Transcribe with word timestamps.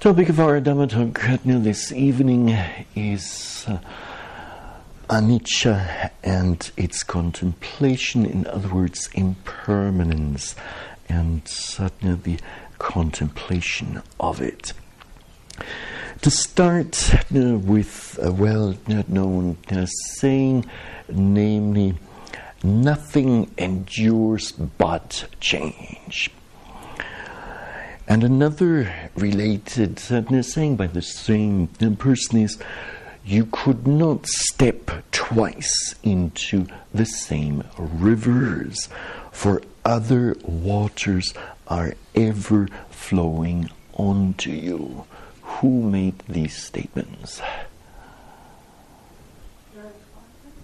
Topic 0.00 0.30
of 0.30 0.40
our 0.40 0.58
Dhammatalk 0.62 1.42
this 1.62 1.92
evening 1.92 2.56
is 2.96 3.66
uh, 3.68 3.78
anicca 5.10 6.10
and 6.24 6.70
its 6.78 7.02
contemplation, 7.02 8.24
in 8.24 8.46
other 8.46 8.70
words, 8.70 9.10
impermanence, 9.12 10.56
and 11.10 11.46
certainly 11.46 12.14
the 12.14 12.38
contemplation 12.78 14.00
of 14.18 14.40
it. 14.40 14.72
To 16.22 16.30
start 16.30 17.14
uh, 17.14 17.58
with 17.58 18.18
a 18.22 18.32
well 18.32 18.78
known 19.06 19.58
uh, 19.70 19.84
saying, 19.84 20.64
namely, 21.10 21.94
nothing 22.64 23.50
endures 23.58 24.52
but 24.52 25.26
change. 25.40 26.30
And 28.10 28.24
another 28.24 28.92
related 29.14 30.00
saying 30.00 30.74
by 30.74 30.88
the 30.88 31.00
same 31.00 31.68
person 31.68 32.40
is, 32.40 32.58
you 33.24 33.46
could 33.52 33.86
not 33.86 34.26
step 34.26 34.90
twice 35.12 35.94
into 36.02 36.66
the 36.92 37.04
same 37.04 37.62
rivers, 37.78 38.88
for 39.30 39.62
other 39.84 40.36
waters 40.42 41.34
are 41.68 41.94
ever 42.16 42.66
flowing 42.90 43.70
onto 43.92 44.50
you. 44.50 45.04
Who 45.42 45.88
made 45.88 46.18
these 46.28 46.60
statements? 46.60 47.40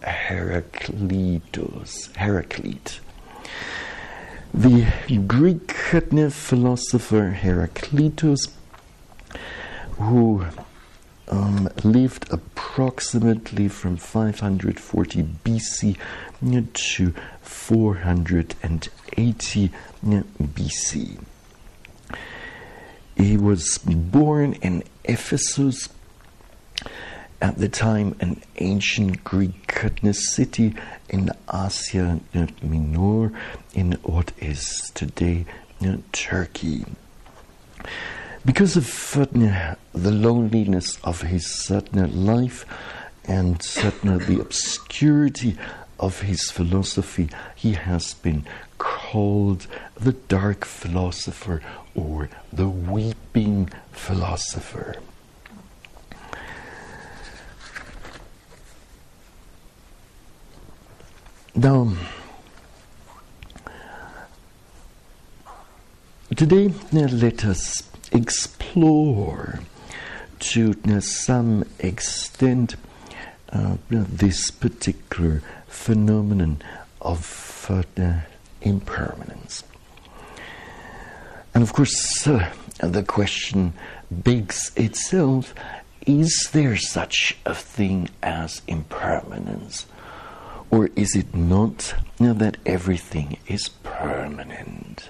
Heraclitus. 0.03 2.09
Heraclite. 2.17 2.99
The 4.57 4.89
Greek 5.27 5.73
philosopher 6.33 7.29
Heraclitus, 7.29 8.47
who 9.99 10.47
um, 11.29 11.69
lived 11.85 12.33
approximately 12.33 13.69
from 13.69 13.99
540 13.99 15.25
BC 15.45 15.99
to 16.73 17.13
480 17.43 19.73
BC. 20.43 21.19
He 23.15 23.37
was 23.37 23.77
born 23.85 24.55
in 24.55 24.85
Ephesus, 25.05 25.91
at 27.41 27.59
the 27.59 27.69
time 27.69 28.17
an 28.21 28.41
ancient 28.57 29.23
Greek 29.25 29.67
city 30.13 30.75
in 31.09 31.31
Asia 31.53 32.21
uh, 32.35 32.47
Minor, 32.63 33.33
in 33.75 33.93
what 34.03 34.33
is 34.39 34.91
today 34.95 35.45
uh, 35.85 35.97
Turkey. 36.13 36.85
Because 38.45 38.77
of 38.77 39.17
uh, 39.17 39.75
the 39.93 40.11
loneliness 40.11 40.99
of 41.05 41.23
his 41.23 41.47
life 42.07 42.65
and 43.25 43.61
the 44.19 44.39
obscurity 44.41 45.59
of 45.99 46.21
his 46.21 46.51
philosophy, 46.51 47.29
he 47.55 47.73
has 47.73 48.15
been 48.15 48.47
called 48.79 49.67
the 49.95 50.13
dark 50.13 50.65
philosopher 50.65 51.61
or 51.95 52.29
the 52.53 52.69
weeping 52.69 53.69
philosopher. 53.93 54.97
Now, 61.59 61.91
today, 66.37 66.75
let 66.93 67.47
us 67.47 67.83
explore 68.13 69.61
to 70.39 71.01
some 71.01 71.65
extent 71.79 72.77
uh, 73.49 73.79
this 73.89 74.51
particular 74.51 75.41
phenomenon 75.67 76.61
of 77.01 77.67
uh, 77.71 78.13
impermanence. 78.61 79.65
And 81.55 81.63
of 81.63 81.73
course, 81.73 82.27
uh, 82.27 82.51
the 82.81 83.03
question 83.03 83.73
begs 84.11 84.73
itself 84.77 85.55
is 86.07 86.51
there 86.53 86.77
such 86.77 87.39
a 87.47 87.55
thing 87.55 88.11
as 88.23 88.61
impermanence? 88.69 89.87
Or 90.71 90.91
is 90.97 91.15
it 91.15 91.35
not 91.35 91.95
that 92.19 92.57
everything 92.67 93.39
is 93.47 93.69
permanent? 93.69 95.09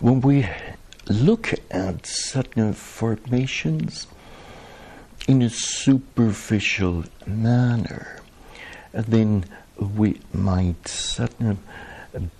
when 0.00 0.20
we 0.20 0.48
look 1.08 1.52
at 1.70 2.06
certain 2.06 2.72
formations 2.72 4.06
in 5.26 5.42
a 5.42 5.50
superficial 5.50 7.04
manner, 7.26 8.20
then 8.92 9.44
we 9.78 10.20
might 10.32 10.88
suddenly 10.88 11.58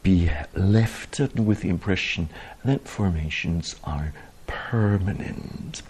be 0.02 0.30
left 0.54 1.20
with 1.34 1.60
the 1.60 1.69
impression 1.69 2.28
that 2.64 2.88
formations 2.88 3.76
are 3.84 4.12
permanent. 4.47 5.82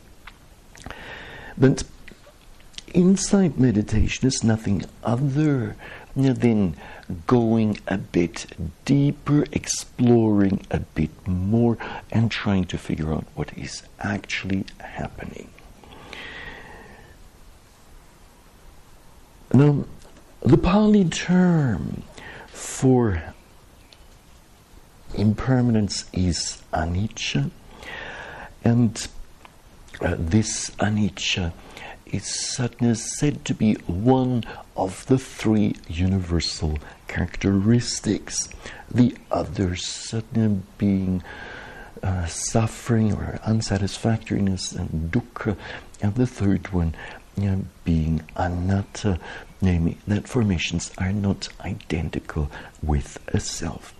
But 1.57 1.85
insight 2.93 3.59
meditation 3.59 4.27
is 4.27 4.43
nothing 4.43 4.85
other 5.05 5.77
than 6.17 6.77
going 7.27 7.79
a 7.87 7.99
bit 7.99 8.47
deeper, 8.85 9.45
exploring 9.53 10.67
a 10.71 10.81
bit 10.81 11.11
more, 11.27 11.79
and 12.11 12.31
trying 12.31 12.65
to 12.65 12.79
figure 12.79 13.13
out 13.13 13.25
what 13.35 13.57
is 13.57 13.83
actually 14.01 14.65
happening. 14.79 15.49
Now, 19.53 19.85
the 20.47 20.57
Pali 20.57 21.05
term 21.05 22.05
for 22.47 23.21
impermanence 25.15 26.05
is 26.13 26.63
anicca, 26.73 27.51
and 28.63 29.09
uh, 30.01 30.15
this 30.17 30.71
anicca 30.79 31.53
is 32.07 32.25
said 33.19 33.45
to 33.45 33.55
be 33.55 33.75
one 33.89 34.45
of 34.77 35.05
the 35.07 35.19
three 35.19 35.75
universal 35.89 36.79
characteristics, 37.09 38.49
the 38.89 39.17
others 39.33 39.85
certainly 39.85 40.63
being 40.79 41.25
uh, 42.05 42.25
suffering 42.27 43.13
or 43.13 43.41
unsatisfactoriness 43.45 44.71
and 44.71 45.11
dukkha, 45.11 45.57
and 46.01 46.15
the 46.15 46.27
third 46.27 46.69
one 46.73 46.95
know, 47.37 47.65
being 47.85 48.23
anatta, 48.37 49.19
namely 49.61 49.99
that 50.07 50.29
formations 50.29 50.91
are 50.99 51.13
not 51.13 51.49
identical 51.61 52.51
with 52.83 53.19
a 53.29 53.41
self. 53.41 53.95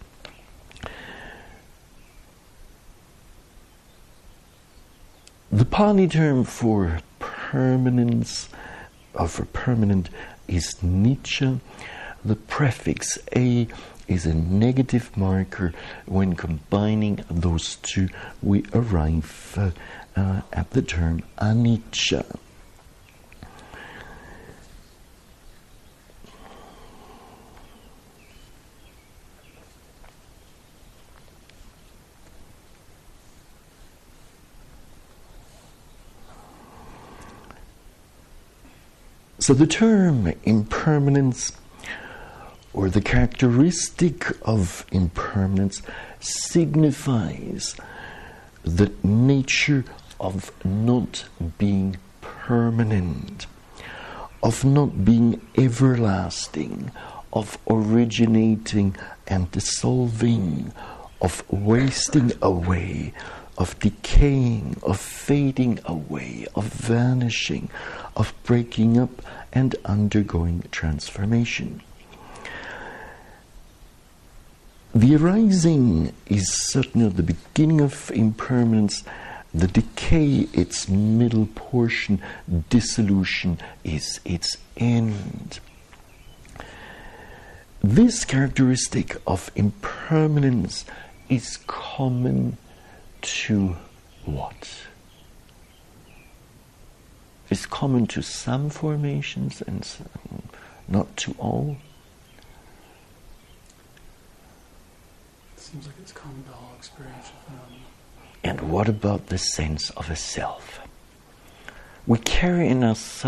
The 5.51 5.65
Pali 5.65 6.09
term 6.09 6.45
for 6.45 7.01
permanence, 7.19 8.49
or 9.15 9.29
for 9.29 9.45
permanent, 9.47 10.11
is 10.49 10.75
nicca. 10.83 11.61
The 12.25 12.37
prefix 12.37 13.19
a 13.35 13.69
is 14.09 14.27
a 14.27 14.35
negative 14.35 15.17
marker. 15.17 15.73
When 16.07 16.35
combining 16.35 17.25
those 17.31 17.77
two, 17.77 18.09
we 18.43 18.65
arrive 18.73 19.55
uh, 19.57 19.71
uh, 20.21 20.41
at 20.53 20.71
the 20.71 20.83
term 20.83 21.23
anicca. 21.39 22.39
So 39.47 39.55
the 39.55 39.69
term 39.69 40.33
impermanence 40.43 41.53
or 42.73 42.91
the 42.91 43.01
characteristic 43.01 44.27
of 44.43 44.85
impermanence 44.91 45.83
signifies 46.19 47.77
the 48.65 48.91
nature 49.05 49.85
of 50.19 50.51
not 50.65 51.27
being 51.59 51.99
permanent, 52.21 53.47
of 54.43 54.65
not 54.65 55.05
being 55.05 55.41
everlasting, 55.57 56.91
of 57.33 57.57
originating 57.71 58.97
and 59.29 59.49
dissolving, 59.53 60.73
of 61.23 61.45
wasting 61.49 62.33
away, 62.43 63.13
of 63.59 63.79
decaying, 63.79 64.77
of 64.83 65.01
fading 65.01 65.81
away, 65.85 66.47
of 66.55 66.65
vanishing, 66.65 67.71
of 68.15 68.33
breaking 68.45 68.99
up 68.99 69.23
and 69.53 69.75
undergoing 69.85 70.63
transformation. 70.71 71.83
The 74.95 75.17
arising 75.17 76.13
is 76.27 76.51
certainly 76.51 77.09
the 77.09 77.23
beginning 77.23 77.81
of 77.81 78.11
impermanence. 78.15 79.05
The 79.53 79.67
decay, 79.67 80.49
its 80.53 80.89
middle 80.89 81.47
portion, 81.55 82.21
dissolution 82.71 83.59
is 83.85 84.21
its 84.25 84.57
end. 84.77 85.61
This 87.83 88.25
characteristic 88.25 89.17
of 89.27 89.51
impermanence 89.55 90.85
is 91.29 91.59
common 91.67 92.57
to 93.27 93.77
what? 94.25 94.69
It's 97.51 97.67
common 97.67 98.07
to 98.09 98.23
some 98.23 98.71
formations 98.71 99.63
and 99.63 99.87
not 100.89 101.17
to 101.19 101.35
all. 101.39 101.77
It 105.57 105.61
seems 105.61 105.87
like 105.87 105.97
it's 106.01 106.13
common 106.13 106.43
to 106.45 106.51
all 106.51 106.73
experiential 106.77 107.35
phenomena. 107.45 107.85
And 108.43 108.71
what 108.71 108.89
about 108.89 109.27
the 109.27 109.39
sense 109.39 109.91
of 109.91 110.11
a 110.11 110.17
self? 110.17 110.81
We 112.07 112.19
carry 112.19 112.69
in 112.69 112.85
us 112.85 113.25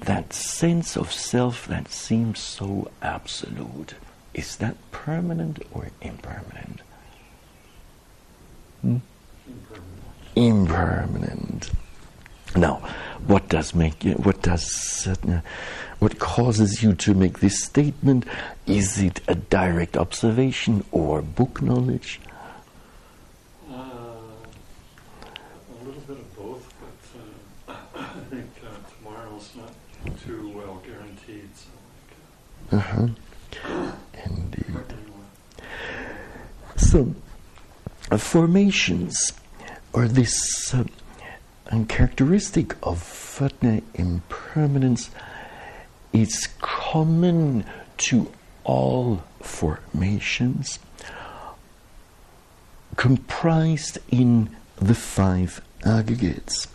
that 0.00 0.32
sense 0.32 0.96
of 0.96 1.12
self 1.12 1.66
that 1.68 1.88
seems 1.88 2.40
so 2.40 2.90
absolute. 3.00 3.94
Is 4.34 4.56
that 4.56 4.76
permanent 4.90 5.62
or 5.72 5.90
impermanent? 6.02 6.80
Hmm? 8.82 8.96
Impermanent. 10.34 11.70
Now, 12.54 12.76
what 13.26 13.48
does 13.48 13.74
make 13.74 14.04
you, 14.04 14.12
what 14.14 14.42
does 14.42 15.06
uh, 15.06 15.40
what 15.98 16.18
causes 16.18 16.82
you 16.82 16.92
to 16.94 17.14
make 17.14 17.40
this 17.40 17.62
statement? 17.64 18.24
Is 18.66 18.98
it 19.00 19.20
a 19.28 19.34
direct 19.34 19.96
observation 19.96 20.84
or 20.92 21.22
book 21.22 21.62
knowledge? 21.62 22.20
A 23.68 23.72
little 25.84 26.00
bit 26.02 26.18
of 26.18 26.36
both, 26.36 26.74
but 27.66 27.74
I 27.96 28.04
think 28.30 28.46
tomorrow's 28.98 29.50
not 29.56 29.72
too 30.24 30.52
well 30.54 30.82
guaranteed. 30.86 31.48
Uh-huh. 32.72 33.08
Indeed. 34.24 34.64
So, 36.76 37.00
uh, 37.00 37.04
formations 38.18 39.32
or 39.92 40.08
this 40.08 40.72
uh, 40.74 40.84
characteristic 41.88 42.76
of 42.82 43.40
uh, 43.40 43.80
impermanence. 43.94 45.10
is 46.12 46.48
common 46.60 47.64
to 47.98 48.30
all 48.64 49.22
formations, 49.40 50.78
comprised 52.96 53.98
in 54.10 54.50
the 54.76 54.94
five 54.94 55.60
aggregates. 55.84 56.68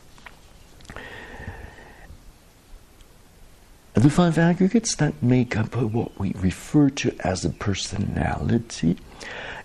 The 4.02 4.10
five 4.10 4.40
aggregates 4.40 4.96
that 4.96 5.22
make 5.22 5.56
up 5.56 5.76
what 5.76 6.20
we 6.20 6.34
refer 6.36 6.90
to 6.90 7.16
as 7.20 7.46
a 7.46 7.52
personality, 7.52 8.98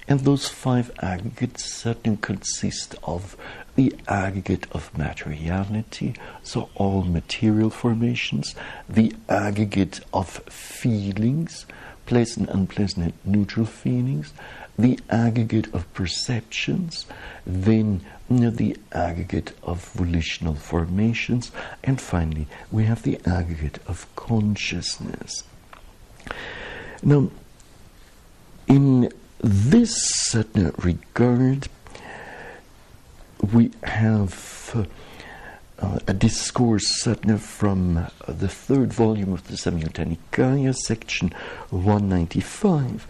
and 0.06 0.20
those 0.20 0.46
five 0.46 0.90
aggregates 0.98 1.64
certainly 1.64 2.18
consist 2.20 2.96
of 3.02 3.34
the 3.76 3.96
aggregate 4.06 4.66
of 4.72 4.96
materiality, 4.98 6.16
so 6.42 6.68
all 6.74 7.02
material 7.02 7.70
formations, 7.70 8.54
the 8.86 9.16
aggregate 9.30 10.00
of 10.12 10.28
feelings, 10.50 11.64
pleasant, 12.04 12.50
unpleasant, 12.50 13.14
neutral 13.24 13.64
feelings, 13.64 14.34
the 14.78 14.98
aggregate 15.08 15.72
of 15.74 15.92
perceptions, 15.94 17.06
then 17.46 18.00
you 18.28 18.40
know, 18.40 18.50
the 18.50 18.76
aggregate 18.92 19.52
of 19.62 19.84
volitional 19.90 20.54
formations, 20.54 21.52
and 21.84 22.00
finally 22.00 22.46
we 22.72 22.84
have 22.84 23.02
the 23.02 23.18
aggregate 23.24 23.78
of 23.86 24.06
consciousness. 24.16 25.44
Now, 27.02 27.30
in 28.66 29.12
this 29.40 30.34
regard, 30.78 31.68
we 33.52 33.70
have 33.84 34.88
uh, 35.78 35.98
a 36.06 36.14
discourse 36.14 36.86
certain 37.02 37.36
from 37.38 37.98
uh, 37.98 38.08
the 38.26 38.48
third 38.48 38.92
volume 38.92 39.32
of 39.32 39.46
the 39.48 39.54
Samyutta 39.54 40.74
section 40.74 41.34
195 41.70 43.06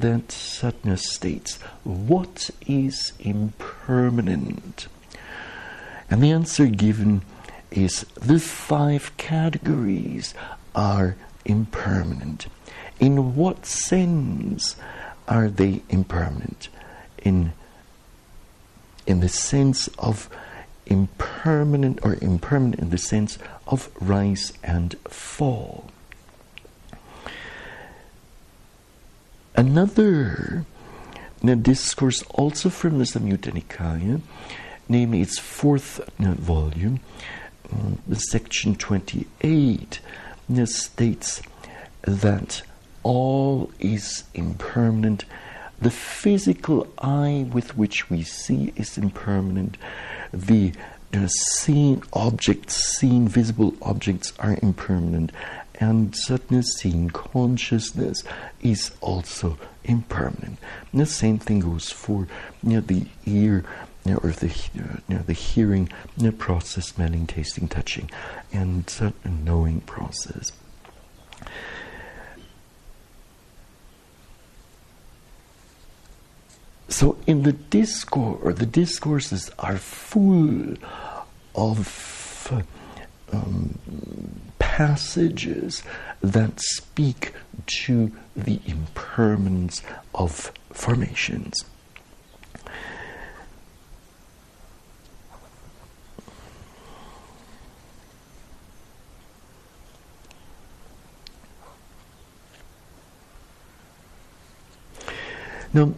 that 0.00 0.28
Satna 0.28 0.98
states, 0.98 1.56
What 1.84 2.50
is 2.66 3.12
impermanent? 3.18 4.88
And 6.10 6.22
the 6.22 6.30
answer 6.30 6.66
given 6.66 7.22
is 7.70 8.06
the 8.14 8.38
five 8.38 9.16
categories 9.16 10.34
are 10.74 11.16
impermanent. 11.44 12.46
In 12.98 13.34
what 13.34 13.66
sense 13.66 14.76
are 15.26 15.48
they 15.48 15.82
impermanent? 15.88 16.68
In, 17.22 17.52
in 19.06 19.20
the 19.20 19.28
sense 19.28 19.88
of 19.98 20.30
impermanent, 20.88 22.00
or 22.02 22.16
impermanent 22.20 22.80
in 22.80 22.90
the 22.90 22.98
sense 22.98 23.38
of 23.66 23.90
rise 24.00 24.52
and 24.62 24.94
fall. 25.08 25.90
Another 29.54 30.64
discourse 31.56 32.22
also 32.30 32.68
from 32.68 32.98
the 32.98 33.04
Samyutta 33.04 33.52
Nikaya, 33.52 34.20
namely 34.88 35.20
its 35.20 35.38
fourth 35.38 36.00
volume, 36.18 37.00
uh, 37.72 38.14
section 38.14 38.74
28, 38.74 40.00
states 40.66 41.42
that 42.02 42.62
all 43.02 43.70
is 43.78 44.24
impermanent. 44.34 45.24
The 45.80 45.90
physical 45.90 46.86
eye 46.98 47.46
with 47.52 47.76
which 47.76 48.10
we 48.10 48.22
see 48.22 48.72
is 48.76 48.98
impermanent. 48.98 49.76
The 50.32 50.72
uh, 51.14 51.26
seen 51.26 52.02
objects, 52.12 52.74
seen 52.98 53.28
visible 53.28 53.74
objects 53.80 54.32
are 54.38 54.58
impermanent 54.62 55.32
and 55.80 56.14
certainly 56.14 56.62
seeing 56.62 57.08
consciousness 57.08 58.24
is 58.60 58.90
also 59.00 59.58
impermanent. 59.84 60.58
And 60.92 61.00
the 61.00 61.06
same 61.06 61.38
thing 61.38 61.60
goes 61.60 61.90
for 61.90 62.26
you 62.62 62.74
know, 62.74 62.80
the 62.80 63.06
ear 63.26 63.64
you 64.04 64.12
know, 64.12 64.20
or 64.22 64.30
the 64.30 64.48
you 64.74 64.84
know, 65.08 65.22
the 65.22 65.32
hearing 65.32 65.88
process, 66.38 66.88
smelling, 66.88 67.26
tasting, 67.26 67.68
touching, 67.68 68.10
and 68.52 68.88
certain 68.88 69.44
knowing 69.44 69.80
process. 69.82 70.52
So 76.88 77.18
in 77.26 77.42
the 77.42 77.52
discourse, 77.52 78.56
the 78.58 78.66
discourses 78.66 79.50
are 79.58 79.76
full 79.76 80.74
of 81.54 82.52
um, 83.30 83.78
passages 84.58 85.82
that 86.22 86.60
speak 86.60 87.34
to 87.84 88.10
the 88.34 88.60
impermanence 88.64 89.82
of 90.14 90.50
formations. 90.72 91.54
Now, 105.74 105.92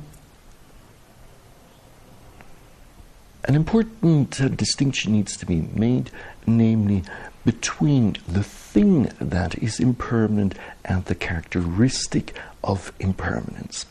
an 3.45 3.55
important 3.55 4.41
uh, 4.41 4.49
distinction 4.49 5.13
needs 5.13 5.37
to 5.39 5.47
be 5.47 5.63
made, 5.75 6.11
namely 6.47 7.03
between 7.45 8.17
the 8.29 8.43
thing 8.43 9.11
that 9.21 9.57
is 9.63 9.81
impermanent 9.81 10.55
and 10.85 11.05
the 11.07 11.15
characteristic 11.15 12.35
of 12.63 12.93
impermanence. 13.01 13.87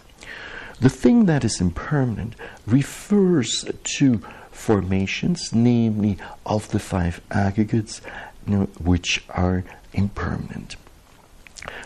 The 0.80 0.90
thing 0.90 1.26
that 1.26 1.44
is 1.44 1.60
impermanent 1.60 2.36
refers 2.66 3.66
to 3.98 4.22
formations, 4.52 5.52
namely 5.54 6.18
of 6.46 6.70
the 6.70 6.80
five 6.80 7.22
aggregates, 7.32 8.02
you 8.46 8.56
know, 8.56 8.64
which 8.80 9.24
are 9.30 9.64
impermanent. 9.94 10.76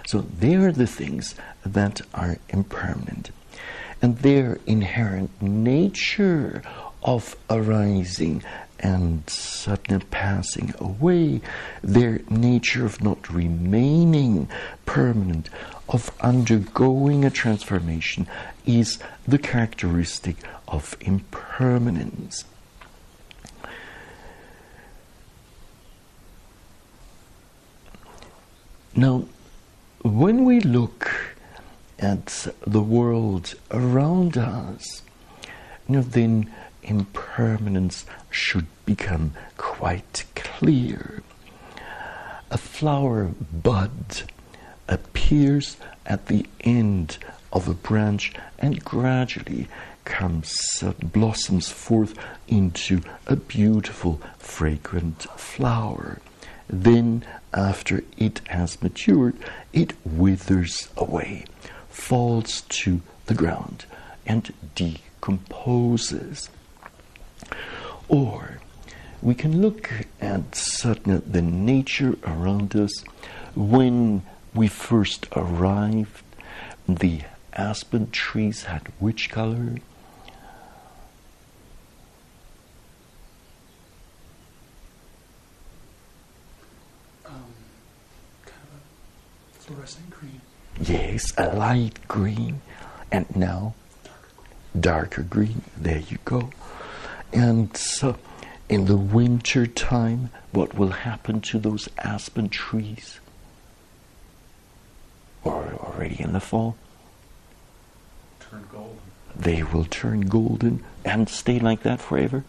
So 0.06 0.20
they 0.22 0.56
are 0.56 0.72
the 0.72 0.88
things 0.88 1.36
that 1.66 2.02
are 2.14 2.38
impermanent. 2.50 3.32
And 4.02 4.18
their 4.18 4.60
inherent 4.68 5.42
nature 5.42 6.62
of 7.04 7.36
arising 7.50 8.44
and 8.80 9.30
sudden 9.30 10.02
passing 10.12 10.74
away, 10.80 11.42
their 11.82 12.22
nature 12.30 12.86
of 12.86 13.02
not 13.02 13.30
remaining 13.30 14.50
permanent, 14.86 15.50
of 15.88 16.12
undergoing 16.22 17.24
a 17.24 17.30
transformation, 17.30 18.28
is 18.66 19.00
the 19.28 19.38
characteristic 19.38 20.38
of 20.68 20.98
impermanence. 21.02 22.46
Now, 28.96 29.26
when 30.04 30.46
we 30.46 30.60
look 30.60 31.10
at 32.00 32.48
the 32.68 32.82
world 32.82 33.56
around 33.72 34.38
us, 34.38 35.02
you 35.88 35.96
know, 35.96 36.02
then 36.02 36.52
impermanence 36.84 38.06
should 38.30 38.68
become 38.86 39.34
quite 39.58 40.26
clear. 40.36 41.24
A 42.52 42.58
flower 42.58 43.32
bud 43.52 44.24
appears 44.88 45.78
at 46.06 46.28
the 46.28 46.46
end 46.62 47.18
of 47.52 47.68
a 47.68 47.74
branch 47.74 48.34
and 48.60 48.84
gradually 48.84 49.68
comes 50.06 50.54
uh, 50.84 50.92
blossoms 51.02 51.70
forth 51.70 52.14
into 52.48 53.02
a 53.28 53.36
beautiful 53.36 54.22
fragrant 54.38 55.24
flower 55.40 56.20
then 56.70 57.24
after 57.54 58.04
it 58.18 58.42
has 58.48 58.82
matured 58.82 59.36
it 59.72 59.94
withers 60.06 60.90
away 60.98 61.46
falls 61.90 62.62
to 62.62 63.02
the 63.28 63.34
ground 63.34 63.86
and 64.26 64.52
decomposes 64.76 66.50
or 68.08 68.60
we 69.22 69.34
can 69.34 69.62
look 69.62 69.90
at 70.20 70.56
certain 70.56 71.24
the 71.26 71.42
nature 71.42 72.18
around 72.26 72.76
us. 72.76 73.04
When 73.56 74.24
we 74.54 74.68
first 74.68 75.28
arrived 75.36 76.24
the 76.88 77.22
aspen 77.54 78.12
trees 78.12 78.64
had 78.64 78.88
which 79.00 79.30
color? 79.30 79.78
Fluorescent 89.54 90.10
green. 90.10 90.42
yes 90.82 91.32
a 91.38 91.56
light 91.56 92.06
green. 92.10 92.62
And 93.10 93.34
now 93.34 93.76
darker 94.78 95.22
green. 95.22 95.62
There 95.78 96.00
you 96.00 96.18
go 96.26 96.50
and 97.34 97.76
so 97.76 98.16
in 98.70 98.86
the 98.86 98.98
winter 98.98 99.66
time 99.68 100.30
what 100.52 100.74
will 100.76 100.90
happen 100.90 101.42
to 101.42 101.60
those 101.60 101.90
aspen 102.00 102.48
trees 102.50 103.20
or 105.44 105.64
already 105.80 106.20
in 106.22 106.34
the 106.34 106.40
fall 106.40 106.76
Turn 108.40 108.64
golden. 108.72 108.98
they 109.36 109.64
will 109.64 109.86
turn 109.86 110.22
golden 110.22 110.84
and 111.04 111.28
stay 111.30 111.60
like 111.60 111.84
that 111.84 112.00
forever 112.00 112.44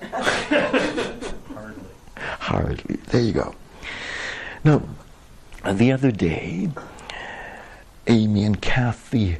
Hardly. 0.12 1.84
Hardly. 2.16 2.96
There 3.08 3.20
you 3.20 3.32
go. 3.32 3.54
Now, 4.64 4.82
the 5.70 5.92
other 5.92 6.10
day, 6.10 6.70
Amy 8.06 8.44
and 8.44 8.60
Kathy 8.62 9.36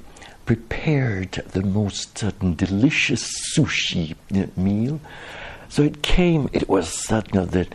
prepared 0.51 1.31
the 1.53 1.63
most 1.63 2.25
delicious 2.57 3.55
sushi 3.55 4.17
meal. 4.57 5.01
So 5.69 5.85
it 5.85 6.03
came, 6.03 6.51
it 6.53 6.69
was 6.69 7.09
you 7.09 7.23
know, 7.35 7.45
the 7.47 7.69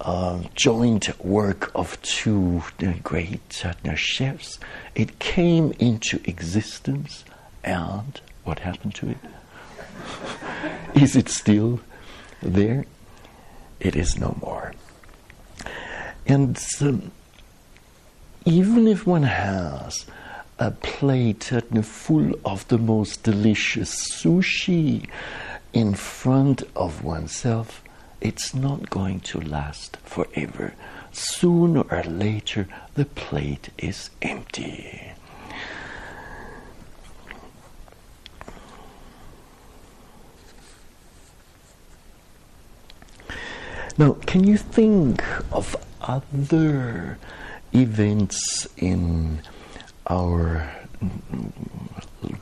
uh, 0.00 0.40
joint 0.54 1.22
work 1.22 1.70
of 1.74 2.00
two 2.00 2.62
uh, 2.82 2.94
great 3.02 3.62
chefs. 3.96 4.58
It 4.94 5.18
came 5.18 5.74
into 5.78 6.18
existence, 6.24 7.26
and 7.62 8.18
what 8.44 8.60
happened 8.60 8.94
to 8.94 9.10
it? 9.10 9.18
Is 10.94 11.16
it 11.16 11.28
still 11.28 11.78
there? 12.40 12.86
It 13.80 13.96
is 13.96 14.18
no 14.18 14.34
more. 14.40 14.72
And 16.26 16.58
um, 16.80 17.10
even 18.46 18.88
if 18.88 19.06
one 19.06 19.24
has 19.24 20.06
a 20.58 20.70
plate 20.70 21.52
full 21.82 22.32
of 22.44 22.66
the 22.68 22.78
most 22.78 23.22
delicious 23.22 24.12
sushi 24.12 25.08
in 25.72 25.94
front 25.94 26.62
of 26.76 27.02
oneself, 27.02 27.82
it's 28.20 28.54
not 28.54 28.88
going 28.90 29.20
to 29.20 29.40
last 29.40 29.96
forever. 29.98 30.74
Sooner 31.12 31.82
or 31.82 32.02
later, 32.04 32.68
the 32.94 33.04
plate 33.04 33.70
is 33.78 34.10
empty. 34.22 35.12
Now, 43.96 44.16
can 44.26 44.44
you 44.44 44.56
think 44.56 45.22
of 45.52 45.76
other 46.00 47.18
events 47.72 48.66
in 48.76 49.40
our 50.06 50.70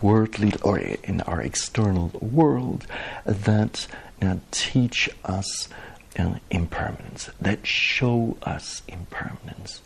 worldly 0.01 0.53
or 0.63 0.79
in 0.79 1.21
our 1.23 1.41
external 1.41 2.11
world 2.21 2.87
that 3.25 3.87
uh, 4.21 4.37
teach 4.51 5.11
us 5.25 5.69
uh, 6.19 6.35
impermanence, 6.51 7.31
that 7.41 7.67
show 7.67 8.37
us 8.43 8.83
impermanence? 8.89 9.81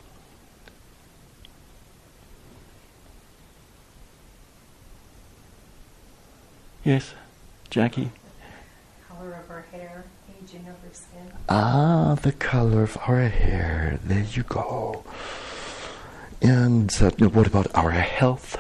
Yes, 6.85 7.14
Jackie? 7.68 8.11
color 9.09 9.33
of 9.35 9.49
her 9.49 9.66
hair, 9.73 10.04
aging 10.40 10.68
of 10.68 10.78
her 10.80 10.92
skin. 10.92 11.33
Ah, 11.49 12.16
the 12.23 12.33
color 12.33 12.83
of 12.85 12.97
our 13.06 13.28
hair. 13.28 13.99
There 14.04 14.25
you 14.25 14.42
go. 14.45 15.02
And 16.43 16.95
uh, 17.00 17.11
what 17.28 17.47
about 17.47 17.75
our 17.75 17.90
health? 17.90 18.59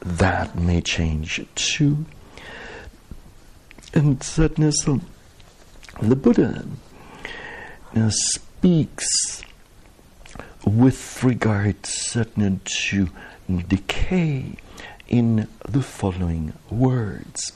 That 0.00 0.56
may 0.58 0.80
change 0.80 1.44
too. 1.54 2.04
And 3.94 4.22
sadness, 4.22 4.88
um, 4.88 5.06
the 6.00 6.16
Buddha 6.16 6.64
uh, 7.94 8.10
speaks 8.10 9.42
with 10.64 11.22
regard 11.22 11.84
certain 11.86 12.60
to 12.64 13.08
decay 13.68 14.54
in 15.08 15.46
the 15.68 15.82
following 15.82 16.52
words. 16.70 17.52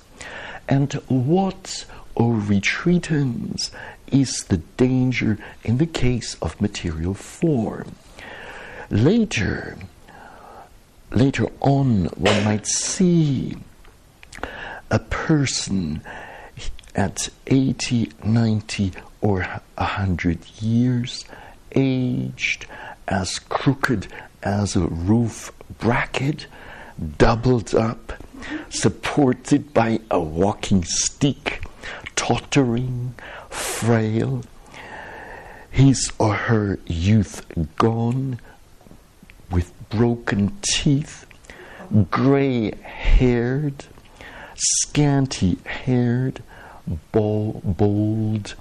And 0.68 0.92
what, 1.08 1.86
O 2.16 2.32
retreatants, 2.32 3.70
is 4.12 4.44
the 4.44 4.58
danger 4.76 5.38
in 5.64 5.78
the 5.78 5.86
case 5.86 6.36
of 6.42 6.60
material 6.60 7.14
form? 7.14 7.94
Later, 8.90 9.76
later 11.10 11.46
on, 11.60 12.06
one 12.16 12.44
might 12.44 12.66
see 12.66 13.56
a 14.90 14.98
person 14.98 16.02
at 16.94 17.28
80, 17.46 18.12
90, 18.24 18.92
or 19.20 19.42
100 19.76 20.46
years, 20.60 21.24
aged, 21.72 22.66
as 23.08 23.38
crooked 23.38 24.08
as 24.42 24.76
a 24.76 24.86
roof 24.86 25.52
bracket, 25.78 26.46
doubled 27.18 27.74
up, 27.74 28.12
supported 28.68 29.74
by 29.74 30.00
a 30.10 30.20
walking 30.20 30.84
stick, 30.84 31.64
tottering, 32.14 33.14
frail, 33.76 34.42
his 35.70 36.10
or 36.18 36.32
her 36.32 36.78
youth 36.86 37.44
gone, 37.76 38.40
with 39.50 39.70
broken 39.90 40.56
teeth, 40.62 41.26
grey 42.10 42.70
haired, 42.80 43.84
scanty 44.54 45.58
haired, 45.66 46.42
bald, 47.12 48.54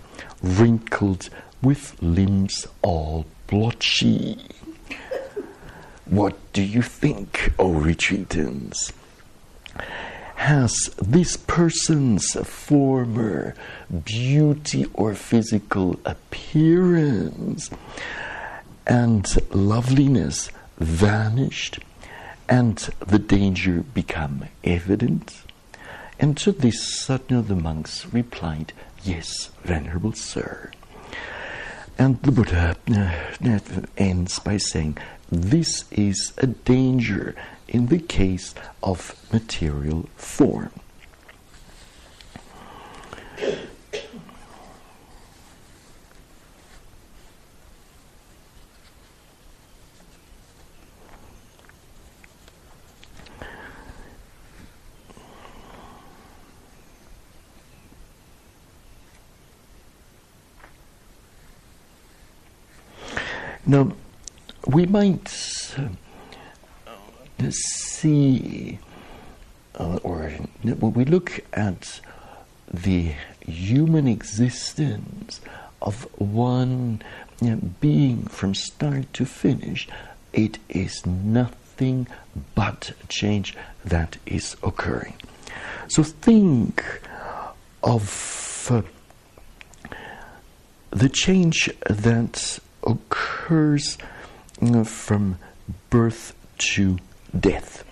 wrinkled, 0.44 1.30
with 1.62 1.96
limbs 2.02 2.68
all 2.82 3.26
blotchy. 3.48 4.38
What 6.04 6.36
do 6.52 6.62
you 6.62 6.82
think, 6.82 7.54
O 7.58 7.70
retreatants? 7.70 8.92
Has 10.46 10.92
this 11.02 11.38
person's 11.38 12.34
former 12.48 13.56
beauty 14.06 14.86
or 14.94 15.16
physical 15.16 16.00
appearance 16.06 17.72
and 18.86 19.26
loveliness 19.50 20.52
vanished 20.78 21.80
and 22.48 22.78
the 23.00 23.18
danger 23.18 23.84
become 23.96 24.46
evident? 24.64 25.42
And 26.20 26.38
to 26.38 26.52
this, 26.52 26.78
Satna 27.04 27.42
the 27.42 27.56
monks 27.56 28.06
replied, 28.14 28.72
Yes, 29.02 29.50
Venerable 29.64 30.14
Sir. 30.14 30.70
And 31.98 32.22
the 32.22 32.32
Buddha 32.32 32.78
uh, 32.94 33.58
ends 33.98 34.38
by 34.38 34.58
saying, 34.58 35.00
This 35.32 35.86
is 35.92 36.34
a 36.38 36.46
danger 36.46 37.34
in 37.68 37.88
the 37.88 38.00
case 38.00 38.54
of 38.84 39.16
material 39.32 40.08
form. 40.16 40.72
Now, 63.68 63.92
we 64.68 64.86
might 64.86 65.28
uh, 67.40 67.50
see, 67.52 68.80
uh, 69.76 70.00
or 70.04 70.30
when 70.64 70.94
we 70.94 71.06
look 71.06 71.42
at 71.54 72.00
the 72.74 73.14
human 73.42 74.08
existence 74.08 75.42
of 75.82 76.08
one 76.20 77.02
you 77.42 77.52
know, 77.52 77.62
being 77.80 78.24
from 78.24 78.56
start 78.56 79.12
to 79.14 79.26
finish, 79.26 79.88
it 80.34 80.58
is 80.70 81.06
nothing 81.06 82.08
but 82.56 82.94
change 83.10 83.56
that 83.84 84.18
is 84.26 84.56
occurring. 84.64 85.14
So 85.88 86.04
think 86.04 86.84
of 87.84 88.68
uh, 88.72 88.82
the 90.90 91.10
change 91.10 91.70
that 91.90 92.60
occurs 92.84 93.98
from 94.86 95.38
birth 95.90 96.34
to 96.58 96.98
death. 97.40 97.84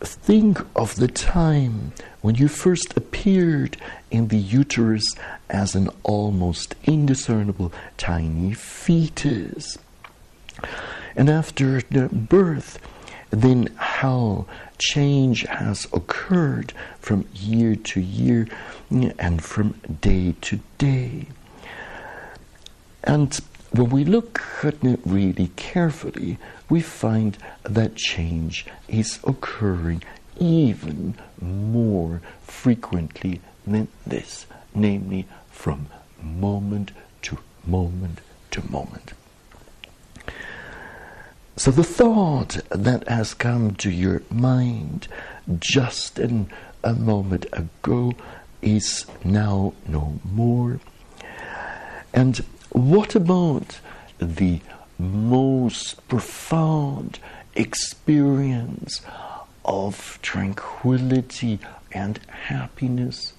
Think 0.00 0.58
of 0.74 0.96
the 0.96 1.08
time 1.08 1.92
when 2.20 2.34
you 2.34 2.48
first 2.48 2.96
appeared 2.96 3.76
in 4.10 4.28
the 4.28 4.38
uterus 4.38 5.04
as 5.48 5.74
an 5.74 5.90
almost 6.02 6.74
indiscernible 6.84 7.72
tiny 7.96 8.52
fetus. 8.54 9.78
And 11.14 11.30
after 11.30 11.80
birth, 12.10 12.78
then 13.30 13.68
how 13.76 14.46
change 14.78 15.42
has 15.42 15.86
occurred 15.92 16.72
from 16.98 17.26
year 17.34 17.76
to 17.76 18.00
year 18.00 18.48
and 18.90 19.42
from 19.42 19.74
day 20.00 20.34
to 20.40 20.60
day. 20.78 21.26
And 23.04 23.38
when 23.72 23.90
we 23.90 24.04
look 24.04 24.40
at 24.62 24.84
it 24.84 25.00
really 25.04 25.50
carefully, 25.56 26.38
we 26.68 26.80
find 26.80 27.38
that 27.62 27.96
change 27.96 28.66
is 28.88 29.18
occurring 29.24 30.02
even 30.38 31.14
more 31.40 32.20
frequently 32.42 33.40
than 33.66 33.88
this, 34.06 34.46
namely 34.74 35.26
from 35.50 35.86
moment 36.22 36.92
to 37.22 37.38
moment 37.66 38.20
to 38.50 38.70
moment. 38.70 39.12
So 41.56 41.70
the 41.70 41.84
thought 41.84 42.58
that 42.70 43.08
has 43.08 43.34
come 43.34 43.74
to 43.76 43.90
your 43.90 44.22
mind 44.30 45.08
just 45.58 46.18
in 46.18 46.48
a 46.82 46.94
moment 46.94 47.46
ago 47.52 48.12
is 48.60 49.06
now 49.24 49.74
no 49.86 50.18
more. 50.24 50.80
And 52.14 52.44
what 52.72 53.14
about 53.14 53.80
the 54.18 54.60
most 54.98 56.06
profound 56.08 57.18
experience 57.54 59.02
of 59.64 60.18
tranquility 60.22 61.58
and 61.92 62.18
happiness? 62.28 63.34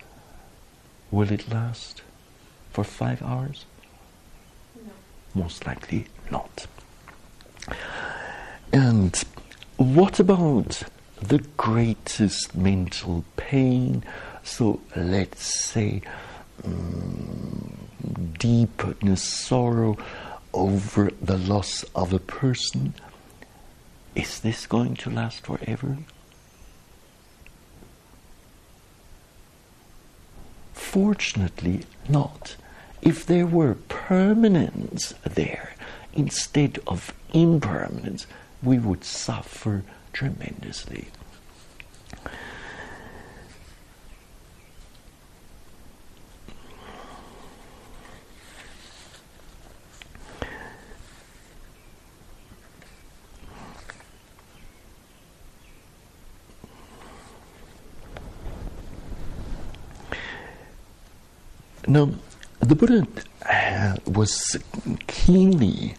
Will 1.11 1.31
it 1.31 1.49
last 1.49 2.01
for 2.71 2.83
five 2.83 3.21
hours? 3.21 3.65
No. 4.75 4.91
Most 5.43 5.65
likely 5.65 6.07
not. 6.31 6.67
And 8.71 9.23
what 9.77 10.19
about 10.19 10.83
the 11.21 11.39
greatest 11.57 12.55
mental 12.55 13.23
pain? 13.37 14.03
So 14.43 14.81
let's 14.95 15.43
say 15.43 16.01
um, 16.63 17.82
deepness, 18.39 19.23
sorrow 19.23 19.97
over 20.53 21.11
the 21.21 21.37
loss 21.37 21.83
of 21.95 22.13
a 22.13 22.19
person, 22.19 22.93
is 24.15 24.39
this 24.39 24.67
going 24.67 24.95
to 24.95 25.09
last 25.09 25.45
forever? 25.45 25.97
Fortunately, 30.73 31.85
not. 32.07 32.55
If 33.01 33.25
there 33.25 33.47
were 33.47 33.75
permanence 33.89 35.13
there 35.23 35.75
instead 36.13 36.79
of 36.85 37.13
impermanence, 37.33 38.27
we 38.61 38.77
would 38.77 39.03
suffer 39.03 39.83
tremendously. 40.13 41.07
Now, 61.87 62.11
the 62.59 62.75
Buddha 62.75 63.05
uh, 63.49 63.95
was 64.05 64.57
keenly 65.07 65.95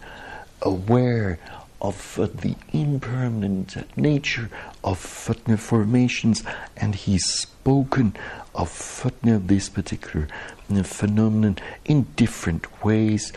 aware 0.62 1.38
of 1.83 2.18
uh, 2.18 2.27
the 2.27 2.57
impermanent 2.73 3.77
nature 3.99 4.49
of 4.83 4.99
Fatna 4.99 5.59
formations, 5.59 6.42
and 6.75 6.94
he's 6.94 7.27
spoken 7.27 8.16
of 8.55 8.70
Fatna, 8.70 9.38
this 9.47 9.68
particular 9.68 10.27
uh, 10.75 10.83
phenomenon, 10.83 11.59
in 11.85 12.07
different 12.16 12.83
ways, 12.83 13.33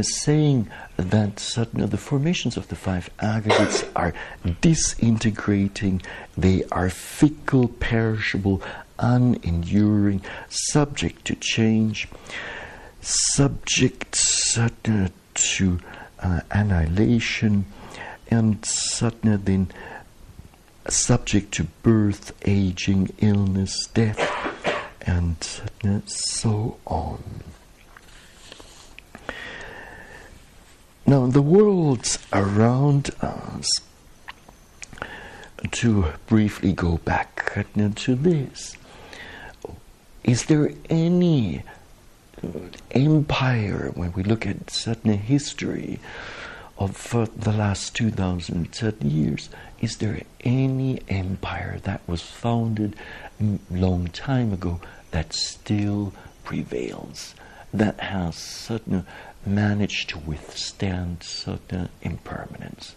saying 0.00 0.70
that 0.96 1.36
Satna, 1.36 1.90
the 1.90 1.98
formations 1.98 2.56
of 2.56 2.68
the 2.68 2.76
five 2.76 3.10
aggregates 3.20 3.84
are 3.94 4.14
disintegrating, 4.62 6.00
they 6.38 6.64
are 6.72 6.88
fickle, 6.88 7.68
perishable, 7.68 8.62
unenduring, 9.00 10.22
subject 10.48 11.24
to 11.26 11.34
change, 11.34 12.08
subject 13.00 14.14
to 15.34 15.78
uh, 16.20 16.40
annihilation, 16.50 17.64
and 18.30 18.62
Satna 18.62 19.42
then 19.44 19.72
subject 20.88 21.52
to 21.54 21.64
birth, 21.82 22.32
aging, 22.46 23.12
illness, 23.18 23.86
death, 23.94 24.20
and 25.02 25.36
so 26.06 26.78
on. 26.86 27.22
Now, 31.06 31.26
the 31.26 31.42
worlds 31.42 32.18
around 32.32 33.10
us, 33.20 33.66
to 35.72 36.06
briefly 36.26 36.72
go 36.72 36.98
back 36.98 37.52
to 37.96 38.14
this, 38.14 38.76
is 40.24 40.44
there 40.44 40.72
any 40.88 41.62
empire, 42.90 43.90
when 43.94 44.12
we 44.12 44.22
look 44.22 44.46
at 44.46 44.70
certain 44.70 45.18
history 45.18 45.98
of 46.78 47.14
uh, 47.14 47.26
the 47.36 47.52
last 47.52 47.94
2000 47.94 49.02
years, 49.02 49.50
is 49.80 49.98
there 49.98 50.22
any 50.40 51.00
empire 51.08 51.78
that 51.84 52.00
was 52.06 52.22
founded 52.22 52.96
long 53.70 54.08
time 54.08 54.52
ago 54.52 54.80
that 55.10 55.32
still 55.32 56.12
prevails, 56.44 57.34
that 57.72 58.00
has 58.00 58.36
certain 58.36 59.06
managed 59.44 60.08
to 60.08 60.18
withstand 60.18 61.22
certain 61.22 61.88
impermanence? 62.02 62.94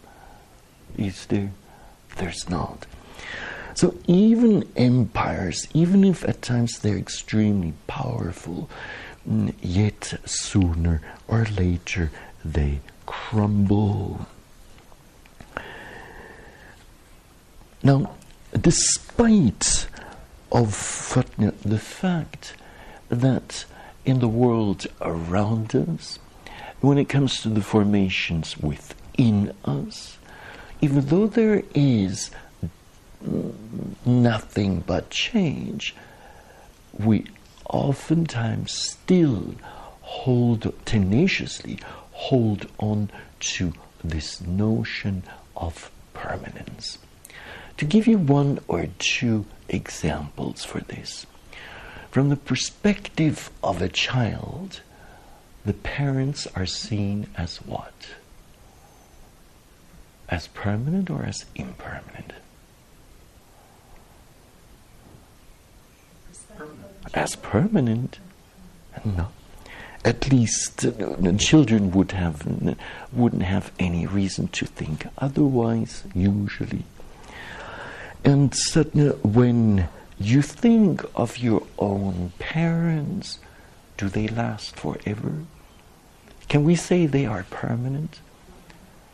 Is 0.97 1.25
there? 1.25 1.51
There's 2.17 2.49
not. 2.49 2.85
So 3.75 3.95
even 4.07 4.67
empires, 4.75 5.67
even 5.73 6.03
if 6.03 6.23
at 6.27 6.41
times 6.41 6.79
they're 6.79 6.97
extremely 6.97 7.73
powerful, 7.87 8.69
yet 9.61 10.13
sooner 10.25 11.01
or 11.27 11.45
later 11.45 12.11
they 12.45 12.79
crumble. 13.05 14.27
Now, 17.81 18.15
despite 18.59 19.87
of 20.51 20.69
the 21.65 21.79
fact 21.79 22.53
that 23.09 23.65
in 24.05 24.19
the 24.19 24.27
world 24.27 24.85
around 25.01 25.75
us, 25.75 26.19
when 26.81 26.97
it 26.97 27.09
comes 27.09 27.41
to 27.41 27.49
the 27.49 27.61
formations 27.61 28.57
within 28.57 29.53
us, 29.65 30.17
even 30.81 31.05
though 31.07 31.27
there 31.27 31.63
is 31.73 32.29
nothing 34.05 34.83
but 34.85 35.09
change, 35.09 35.95
we 36.97 37.25
oftentimes 37.69 38.71
still 38.71 39.55
hold 40.01 40.73
tenaciously 40.85 41.79
hold 42.11 42.67
on 42.77 43.09
to 43.39 43.73
this 44.03 44.41
notion 44.41 45.23
of 45.55 45.91
permanence. 46.13 46.99
To 47.77 47.85
give 47.85 48.05
you 48.07 48.17
one 48.17 48.59
or 48.67 48.87
two 48.99 49.45
examples 49.67 50.63
for 50.63 50.81
this, 50.81 51.25
from 52.11 52.29
the 52.29 52.35
perspective 52.35 53.49
of 53.63 53.81
a 53.81 53.89
child, 53.89 54.81
the 55.65 55.73
parents 55.73 56.47
are 56.55 56.67
seen 56.67 57.27
as 57.35 57.57
what? 57.57 58.09
As 60.29 60.47
permanent 60.49 61.09
or 61.09 61.23
as 61.23 61.45
impermanent? 61.55 62.33
As 67.13 67.35
permanent. 67.35 68.19
No. 69.03 69.27
At 70.05 70.31
least 70.31 70.85
uh, 70.85 71.31
children 71.37 71.91
would 71.91 72.11
have 72.11 72.45
wouldn't 73.13 73.43
have 73.43 73.71
any 73.79 74.05
reason 74.05 74.49
to 74.49 74.65
think 74.65 75.07
otherwise. 75.17 76.03
Usually, 76.13 76.83
and 78.23 78.53
suddenly, 78.53 79.15
when 79.23 79.87
you 80.19 80.41
think 80.41 81.03
of 81.15 81.37
your 81.37 81.63
own 81.79 82.33
parents, 82.39 83.39
do 83.97 84.09
they 84.09 84.27
last 84.27 84.75
forever? 84.75 85.45
Can 86.49 86.63
we 86.63 86.75
say 86.75 87.05
they 87.05 87.25
are 87.25 87.45
permanent? 87.49 88.19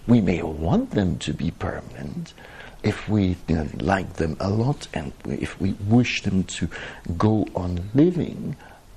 We 0.08 0.22
may 0.22 0.42
want 0.42 0.92
them 0.92 1.18
to 1.20 1.34
be 1.34 1.52
permanent 1.52 2.34
if 2.84 3.10
we 3.10 3.36
you 3.48 3.56
know, 3.56 3.68
like 3.80 4.14
them 4.14 4.38
a 4.40 4.50
lot 4.50 4.88
and 4.94 5.12
if 5.26 5.60
we 5.60 5.74
wish 5.74 6.22
them 6.24 6.44
to 6.46 6.70
go 7.18 7.48
on 7.56 7.90
living, 7.94 8.56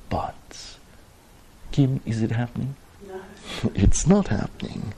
but 0.08 0.76
Kim, 1.72 2.00
is 2.04 2.22
it 2.22 2.30
happening? 2.30 2.76
No. 3.06 3.20
it's 3.74 4.06
not 4.06 4.28
happening. 4.28 4.92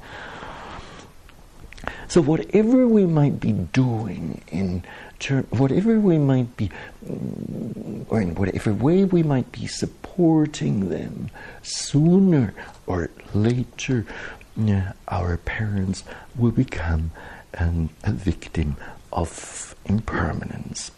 So 2.09 2.21
whatever 2.21 2.87
we 2.87 3.07
might 3.07 3.41
be 3.41 3.53
doing 3.53 4.43
in 4.49 4.85
ter- 5.19 5.43
whatever 5.51 5.99
we 5.99 6.19
might 6.19 6.57
be, 6.57 6.71
or 8.09 8.21
in 8.21 8.35
whatever 8.35 8.73
way 8.73 9.05
we 9.05 9.23
might 9.23 9.51
be 9.53 9.67
supporting 9.67 10.89
them, 10.89 11.31
sooner 11.63 12.55
or 12.87 13.11
later, 13.33 14.07
our 15.09 15.37
parents 15.39 16.05
will 16.37 16.53
become 16.53 17.11
an, 17.55 17.91
a 18.05 18.13
victim 18.13 18.77
of 19.13 19.75
impermanence. 19.87 20.91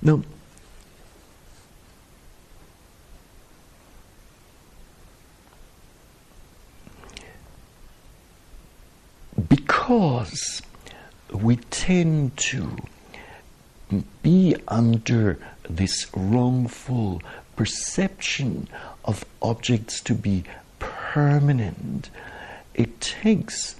Now, 0.00 0.22
because 9.48 10.62
we 11.32 11.56
tend 11.56 12.36
to 12.36 12.76
be 14.22 14.54
under 14.68 15.38
this 15.68 16.06
wrongful 16.14 17.22
perception 17.56 18.68
of 19.04 19.24
objects 19.42 20.00
to 20.02 20.14
be 20.14 20.44
permanent, 20.78 22.10
it 22.78 23.00
takes 23.00 23.74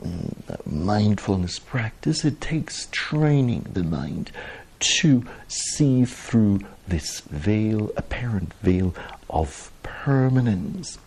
mm, 0.00 0.66
mindfulness 0.66 1.58
practice, 1.58 2.24
it 2.24 2.40
takes 2.40 2.86
training 2.92 3.66
the 3.72 3.82
mind 3.82 4.30
to 4.78 5.24
see 5.48 6.04
through 6.04 6.60
this 6.86 7.20
veil, 7.20 7.90
apparent 7.96 8.54
veil 8.62 8.94
of 9.28 9.72
permanence. 9.82 10.98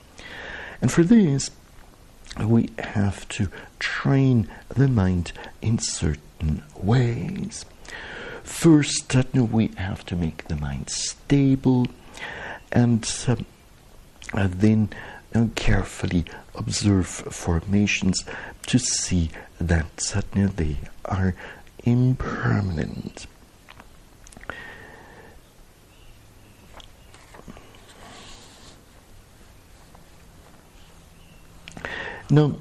And 0.82 0.92
for 0.92 1.04
this, 1.04 1.50
we 2.38 2.70
have 2.78 3.28
to 3.30 3.48
train 3.80 4.50
the 4.68 4.90
mind 4.90 5.32
in 5.62 5.80
certain 5.80 6.64
ways. 6.76 7.66
First, 8.44 9.16
we 9.34 9.68
have 9.78 10.06
to 10.08 10.16
make 10.16 10.48
the 10.48 10.56
mind 10.56 10.90
stable 10.90 11.88
and 12.72 13.10
uh, 14.34 14.48
then 14.52 14.90
uh, 15.36 15.46
carefully 15.56 16.26
observe 16.56 17.08
formations 17.08 18.26
to 18.68 18.80
see 18.80 19.30
that 19.60 19.86
suddenly 20.00 20.48
they 20.48 20.78
are 21.06 21.36
impermanent. 21.84 23.28
Now, 32.32 32.56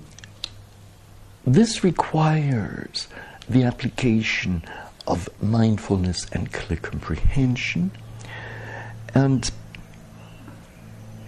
this 1.47 1.85
requires 1.85 3.07
the 3.49 3.65
application 3.65 4.63
of 5.07 5.29
mindfulness 5.43 6.27
and 6.33 6.53
clear 6.53 6.79
comprehension, 6.79 7.91
and 9.15 9.51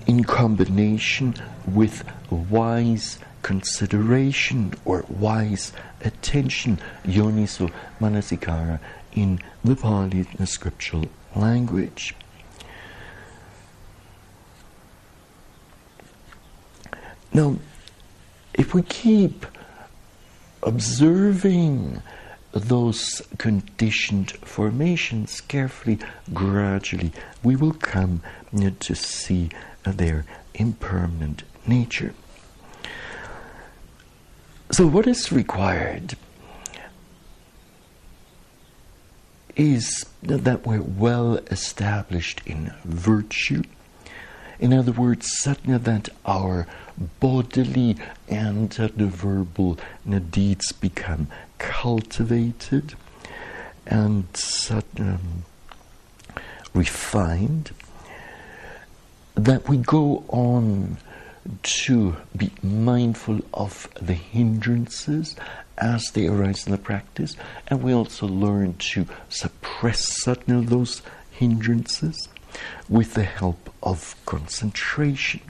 in 0.06 0.24
combination 0.24 1.34
with 1.66 2.04
wise 2.30 3.18
consideration 3.42 4.74
or 4.84 5.04
wise 5.08 5.72
attention, 6.02 6.78
yoniso 7.04 7.70
manasikara, 8.00 8.78
in 9.12 9.40
the 9.64 9.76
Pali 9.76 10.22
the 10.22 10.46
scriptural 10.46 11.06
language. 11.34 12.14
Now, 17.32 17.56
if 18.54 18.74
we 18.74 18.82
keep 18.82 19.46
observing 20.62 22.02
those 22.52 23.22
conditioned 23.38 24.32
formations 24.32 25.40
carefully, 25.40 25.98
gradually, 26.34 27.12
we 27.44 27.54
will 27.54 27.72
come 27.72 28.22
to 28.80 28.94
see 28.94 29.50
their 29.84 30.24
impermanent 30.54 31.42
nature. 31.66 32.14
So, 34.70 34.86
what 34.86 35.06
is 35.06 35.32
required 35.32 36.16
is 39.56 40.06
that 40.22 40.66
we're 40.66 40.80
well 40.80 41.36
established 41.50 42.40
in 42.46 42.72
virtue. 42.84 43.62
In 44.58 44.72
other 44.72 44.92
words, 44.92 45.28
that 45.78 46.08
our 46.24 46.66
bodily 47.18 47.96
and 48.28 48.78
uh, 48.78 48.88
the 48.94 49.06
verbal 49.06 49.78
deeds 50.30 50.72
become 50.72 51.28
cultivated 51.58 52.94
and 53.86 54.26
um, 54.98 55.44
refined, 56.74 57.72
that 59.34 59.68
we 59.68 59.76
go 59.76 60.24
on 60.28 60.98
to 61.62 62.16
be 62.36 62.50
mindful 62.62 63.40
of 63.54 63.88
the 64.00 64.14
hindrances 64.14 65.36
as 65.78 66.04
they 66.12 66.26
arise 66.26 66.66
in 66.66 66.72
the 66.72 66.78
practice, 66.78 67.36
and 67.68 67.82
we 67.82 67.92
also 67.92 68.26
learn 68.26 68.74
to 68.74 69.06
suppress 69.28 70.00
certain 70.22 70.54
of 70.56 70.68
those 70.68 71.02
hindrances 71.30 72.28
with 72.88 73.14
the 73.14 73.24
help 73.24 73.70
of 73.82 74.14
concentration. 74.26 75.40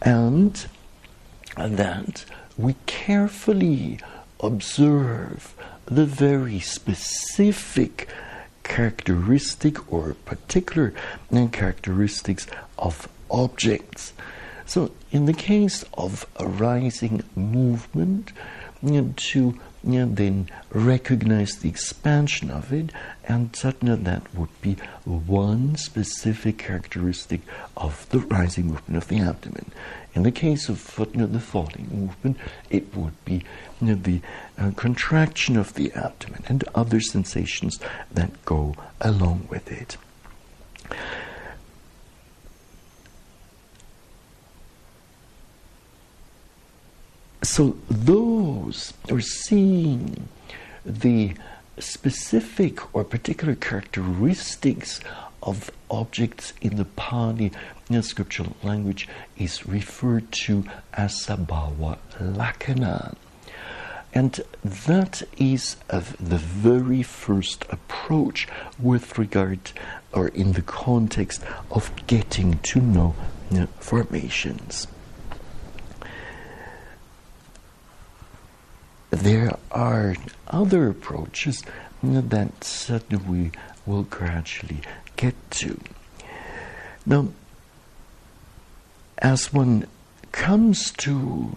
And 0.00 0.66
that 1.56 2.24
we 2.56 2.76
carefully 2.86 4.00
observe 4.40 5.54
the 5.86 6.06
very 6.06 6.60
specific 6.60 8.08
characteristic 8.68 9.92
or 9.92 10.14
particular 10.24 10.92
characteristics 11.48 12.46
of 12.78 13.08
objects. 13.30 14.12
So, 14.66 14.90
in 15.12 15.26
the 15.26 15.32
case 15.32 15.84
of 15.94 16.26
arising 16.40 17.22
movement, 17.34 18.32
know, 18.90 19.14
to 19.16 19.58
know, 19.92 20.06
then 20.06 20.50
recognize 20.70 21.56
the 21.56 21.68
expansion 21.68 22.50
of 22.50 22.72
it, 22.72 22.90
and 23.24 23.54
certainly 23.54 23.96
that 23.96 24.34
would 24.34 24.60
be 24.60 24.76
one 25.04 25.76
specific 25.76 26.58
characteristic 26.58 27.40
of 27.76 28.08
the 28.10 28.18
rising 28.18 28.66
movement 28.66 28.96
of 28.96 29.08
the 29.08 29.20
abdomen. 29.20 29.70
In 30.14 30.22
the 30.22 30.32
case 30.32 30.68
of 30.68 30.80
you 30.80 31.26
the 31.26 31.40
falling 31.40 31.88
movement, 31.92 32.38
it 32.70 32.94
would 32.96 33.22
be 33.24 33.44
you 33.80 33.88
know, 33.88 33.94
the 33.94 34.20
uh, 34.58 34.70
contraction 34.74 35.56
of 35.56 35.74
the 35.74 35.92
abdomen 35.92 36.42
and 36.48 36.64
other 36.74 37.00
sensations 37.00 37.78
that 38.10 38.44
go 38.44 38.74
along 39.00 39.46
with 39.50 39.70
it. 39.70 39.96
So 47.46 47.76
those 47.88 48.92
who 49.08 49.16
are 49.16 49.20
seeing 49.20 50.28
the 50.84 51.34
specific 51.78 52.92
or 52.92 53.04
particular 53.04 53.54
characteristics 53.54 55.00
of 55.44 55.70
objects 55.88 56.54
in 56.60 56.74
the 56.76 56.84
Pali 56.84 57.52
in 57.88 57.94
the 57.94 58.02
scriptural 58.02 58.56
language 58.64 59.08
is 59.38 59.64
referred 59.64 60.32
to 60.44 60.64
as 60.92 61.24
sabhava 61.24 61.98
lakkhana. 62.18 63.14
And 64.12 64.40
that 64.64 65.22
is 65.38 65.76
the 65.88 66.38
very 66.38 67.04
first 67.04 67.64
approach 67.70 68.48
with 68.76 69.18
regard 69.18 69.70
or 70.12 70.28
in 70.28 70.52
the 70.54 70.62
context 70.62 71.44
of 71.70 71.92
getting 72.08 72.58
to 72.58 72.80
know, 72.80 73.14
formations. 73.78 74.88
There 79.10 79.56
are 79.70 80.16
other 80.48 80.88
approaches 80.88 81.62
that 82.02 82.64
certainly 82.64 83.24
we 83.24 83.52
will 83.86 84.02
gradually 84.04 84.80
get 85.16 85.34
to. 85.52 85.80
Now, 87.04 87.28
as 89.18 89.52
one 89.52 89.86
comes 90.32 90.90
to 90.92 91.56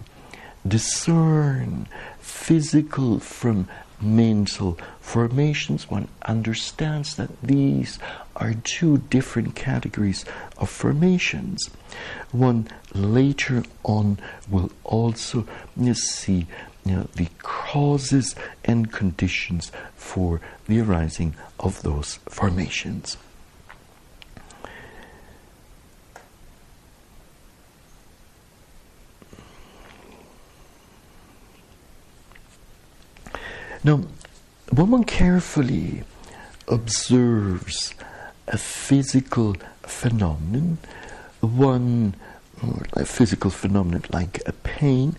discern 0.66 1.86
physical 2.20 3.18
from 3.18 3.68
mental 4.00 4.78
formations, 5.00 5.90
one 5.90 6.08
understands 6.22 7.16
that 7.16 7.40
these 7.42 7.98
are 8.36 8.54
two 8.54 8.98
different 9.10 9.54
categories 9.54 10.24
of 10.56 10.70
formations. 10.70 11.68
One 12.32 12.68
later 12.94 13.64
on 13.82 14.18
will 14.48 14.70
also 14.84 15.46
see 15.92 16.46
you 16.84 16.96
know, 16.96 17.08
the 17.14 17.28
causes 17.38 18.34
and 18.64 18.92
conditions 18.92 19.70
for 19.96 20.40
the 20.66 20.80
arising 20.80 21.34
of 21.58 21.82
those 21.82 22.18
formations. 22.28 23.16
Now, 33.82 34.02
when 34.72 34.90
one 34.90 35.04
carefully 35.04 36.04
observes 36.68 37.94
a 38.46 38.58
physical 38.58 39.56
phenomenon, 39.82 40.78
one 41.40 42.14
mm, 42.60 42.86
a 42.92 43.06
physical 43.06 43.50
phenomenon 43.50 44.04
like 44.10 44.42
a 44.46 44.52
pain, 44.52 45.16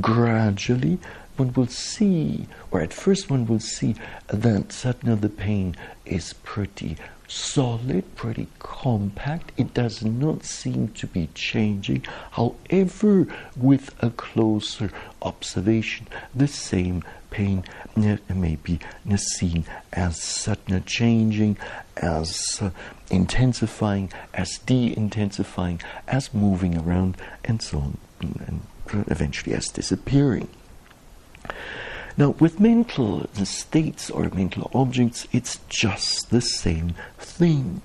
gradually 0.00 0.98
one 1.38 1.52
will 1.52 1.68
see, 1.68 2.46
or 2.70 2.80
at 2.80 2.92
first 2.92 3.30
one 3.30 3.46
will 3.46 3.60
see 3.60 3.94
that 4.26 4.72
suddenly 4.72 5.14
the 5.14 5.28
pain 5.28 5.76
is 6.04 6.32
pretty 6.32 6.96
solid, 7.28 8.16
pretty 8.16 8.48
compact. 8.58 9.52
It 9.56 9.74
does 9.74 10.02
not 10.02 10.44
seem 10.44 10.88
to 10.88 11.06
be 11.06 11.28
changing. 11.34 12.04
However, 12.32 13.26
with 13.56 13.94
a 14.02 14.10
closer 14.10 14.90
observation, 15.22 16.08
the 16.34 16.48
same 16.48 17.04
pain 17.30 17.64
may 17.94 18.56
be 18.56 18.80
seen 19.16 19.64
as 19.92 20.20
suddenly 20.20 20.80
changing, 20.80 21.58
as 21.98 22.58
uh, 22.60 22.70
intensifying, 23.10 24.10
as 24.32 24.58
de 24.58 24.96
intensifying, 24.96 25.80
as 26.06 26.32
moving 26.32 26.78
around, 26.78 27.16
and 27.44 27.62
so 27.62 27.78
on, 27.78 27.98
and 28.20 28.62
eventually 28.94 29.54
as 29.54 29.66
disappearing. 29.68 30.48
Now, 32.16 32.30
with 32.30 32.58
mental 32.58 33.28
states 33.44 34.10
or 34.10 34.28
mental 34.30 34.70
objects, 34.74 35.28
it's 35.32 35.60
just 35.68 36.30
the 36.30 36.40
same 36.40 36.94
thing. 37.18 37.80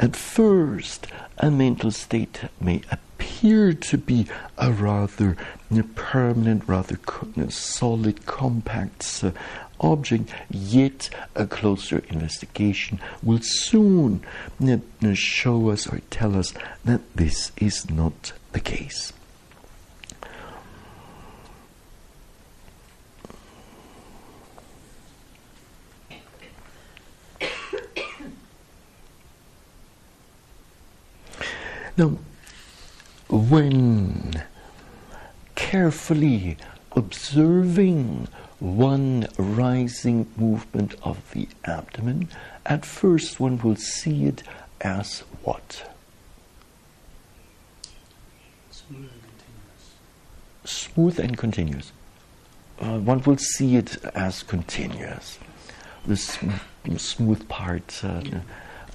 At 0.00 0.16
first, 0.16 1.06
a 1.38 1.52
mental 1.52 1.92
state 1.92 2.40
may 2.60 2.82
appear 2.90 3.72
to 3.72 3.96
be 3.96 4.26
a 4.58 4.72
rather 4.72 5.36
permanent, 5.94 6.66
rather 6.66 6.98
solid, 7.48 8.26
compact 8.26 9.20
uh, 9.22 9.30
object, 9.80 10.30
yet 10.50 11.10
a 11.36 11.46
closer 11.46 12.02
investigation 12.08 12.98
will 13.22 13.40
soon 13.40 14.24
show 15.14 15.70
us 15.70 15.86
or 15.86 16.00
tell 16.10 16.36
us 16.36 16.54
that 16.84 17.00
this 17.14 17.52
is 17.56 17.88
not 17.88 18.32
the 18.52 18.60
case. 18.60 19.12
Now, 31.96 32.18
when 33.28 34.42
carefully 35.54 36.56
observing 36.92 38.28
one 38.58 39.28
rising 39.38 40.26
movement 40.36 40.94
of 41.02 41.30
the 41.32 41.48
abdomen, 41.64 42.28
at 42.66 42.84
first 42.84 43.38
one 43.38 43.58
will 43.58 43.76
see 43.76 44.24
it 44.24 44.42
as 44.80 45.20
what? 45.42 45.90
Smooth 48.70 49.10
and 49.10 49.22
continuous. 49.22 49.92
Smooth 50.64 51.18
and 51.20 51.38
continuous. 51.38 51.92
Uh, 52.80 52.98
one 52.98 53.22
will 53.22 53.38
see 53.38 53.76
it 53.76 54.04
as 54.16 54.42
continuous. 54.42 55.38
The 56.06 56.16
sm- 56.16 56.50
smooth 56.96 57.48
part 57.48 58.00
uh, 58.04 58.20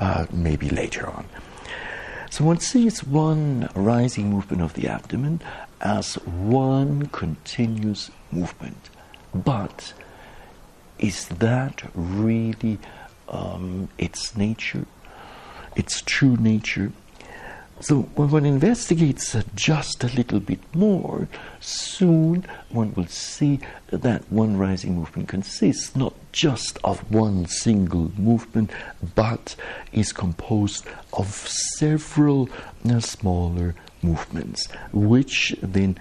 uh, 0.02 0.26
maybe 0.34 0.70
later 0.70 1.08
on. 1.08 1.26
So 2.40 2.46
one 2.46 2.62
sees 2.62 3.04
one 3.04 3.68
rising 3.76 4.30
movement 4.30 4.62
of 4.62 4.74
the 4.74 4.88
abdomen 4.88 5.42
as 5.82 6.14
one 6.24 7.08
continuous 7.08 8.12
movement. 8.32 8.90
But 9.36 9.92
is 11.00 11.28
that 11.28 11.84
really 11.94 12.80
um, 13.28 13.90
its 13.98 14.38
nature, 14.38 14.86
its 15.76 16.02
true 16.02 16.38
nature? 16.38 16.94
So 17.82 18.02
when 18.16 18.30
one 18.30 18.46
investigates 18.46 19.38
just 19.56 20.04
a 20.04 20.08
little 20.08 20.42
bit 20.42 20.60
more, 20.76 21.30
soon 21.62 22.46
one 22.70 22.94
will 22.94 23.08
see 23.08 23.62
that 23.90 24.30
one 24.30 24.58
rising 24.58 24.96
movement 24.96 25.30
consists 25.30 25.96
not 25.96 26.14
just 26.34 26.78
of 26.84 27.10
one 27.10 27.46
single 27.48 28.12
movement, 28.18 28.72
but 29.16 29.56
is 29.94 30.12
composed 30.12 30.86
of 31.14 31.28
several 31.78 32.50
uh, 32.90 33.00
smaller 33.00 33.76
movements, 34.02 34.68
which 34.92 35.56
then 35.62 35.98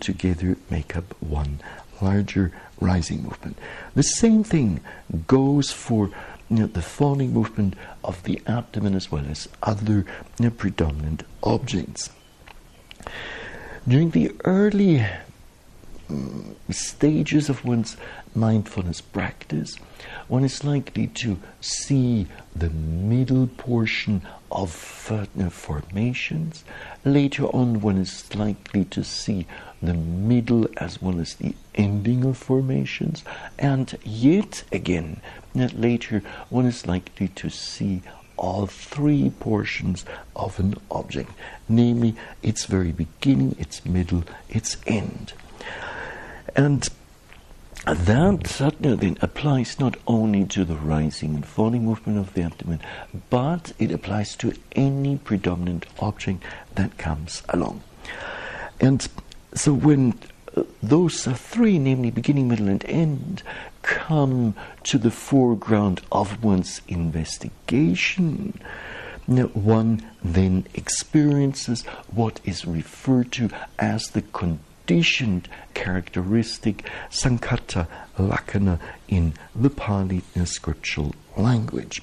together 0.00 0.56
make 0.70 0.96
up 0.96 1.14
one 1.22 1.60
larger 2.00 2.52
rising 2.80 3.22
movement. 3.22 3.56
The 3.94 4.02
same 4.02 4.42
thing 4.42 4.80
goes 5.28 5.70
for 5.70 6.10
you 6.52 6.58
know, 6.60 6.66
the 6.66 6.82
falling 6.82 7.32
movement 7.32 7.74
of 8.04 8.22
the 8.24 8.40
abdomen 8.46 8.94
as 8.94 9.10
well 9.10 9.24
as 9.26 9.48
other 9.62 10.04
you 10.38 10.44
know, 10.44 10.50
predominant 10.50 11.24
objects. 11.42 12.10
During 13.88 14.10
the 14.10 14.32
early 14.44 15.04
um, 16.10 16.54
stages 16.70 17.48
of 17.48 17.64
one's 17.64 17.96
mindfulness 18.34 19.00
practice, 19.00 19.76
one 20.28 20.44
is 20.44 20.62
likely 20.62 21.06
to 21.08 21.38
see 21.60 22.26
the 22.54 22.70
middle 22.70 23.46
portion 23.46 24.22
of 24.50 25.10
uh, 25.10 25.48
formations. 25.48 26.64
Later 27.04 27.46
on, 27.46 27.80
one 27.80 27.96
is 27.96 28.34
likely 28.34 28.84
to 28.86 29.02
see 29.02 29.46
the 29.82 29.94
middle 29.94 30.68
as 30.76 31.02
well 31.02 31.18
as 31.18 31.34
the 31.34 31.54
ending 31.74 32.24
of 32.24 32.36
formations. 32.36 33.24
And 33.58 33.98
yet 34.04 34.64
again, 34.70 35.20
later, 35.54 36.22
one 36.48 36.66
is 36.66 36.86
likely 36.86 37.28
to 37.28 37.50
see 37.50 38.02
all 38.36 38.66
three 38.66 39.30
portions 39.38 40.04
of 40.34 40.58
an 40.58 40.74
object, 40.90 41.30
namely 41.68 42.16
its 42.42 42.64
very 42.64 42.92
beginning, 42.92 43.54
its 43.58 43.84
middle, 43.84 44.24
its 44.48 44.76
end. 44.86 45.32
And 46.56 46.88
that 47.84 48.46
sadhana 48.46 48.96
then 48.96 49.16
applies 49.20 49.80
not 49.80 49.96
only 50.06 50.44
to 50.46 50.64
the 50.64 50.76
rising 50.76 51.34
and 51.34 51.46
falling 51.46 51.84
movement 51.84 52.18
of 52.18 52.34
the 52.34 52.42
abdomen, 52.42 52.80
but 53.28 53.72
it 53.78 53.90
applies 53.90 54.36
to 54.36 54.54
any 54.72 55.18
predominant 55.18 55.86
object 55.98 56.44
that 56.74 56.96
comes 56.96 57.42
along. 57.48 57.82
And 58.80 59.08
so 59.54 59.72
when 59.72 60.18
uh, 60.56 60.62
those 60.82 61.24
three, 61.24 61.78
namely 61.78 62.10
beginning, 62.10 62.48
middle, 62.48 62.68
and 62.68 62.84
end, 62.84 63.42
come 63.82 64.54
to 64.84 64.98
the 64.98 65.10
foreground 65.10 66.00
of 66.10 66.42
one's 66.42 66.80
investigation, 66.88 68.58
one 69.26 70.02
then 70.22 70.66
experiences 70.74 71.82
what 72.10 72.40
is 72.44 72.64
referred 72.64 73.32
to 73.32 73.50
as 73.78 74.04
the 74.08 74.22
conditioned 74.22 75.48
characteristic 75.74 76.88
sankhata 77.10 77.86
lakkhana 78.18 78.78
in 79.08 79.34
the 79.54 79.70
Pali 79.70 80.22
scriptural 80.44 81.14
language. 81.36 82.02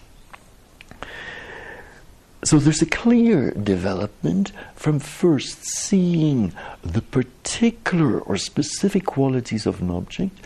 So 2.42 2.58
there's 2.58 2.82
a 2.82 2.86
clear 2.86 3.52
development 3.52 4.54
from 4.74 5.00
first 5.00 5.66
seeing 5.66 6.54
the 6.82 7.02
particular 7.02 8.22
or 8.22 8.38
specific 8.38 9.06
qualities 9.06 9.66
of 9.66 9.82
an 9.82 9.92
object 9.92 10.40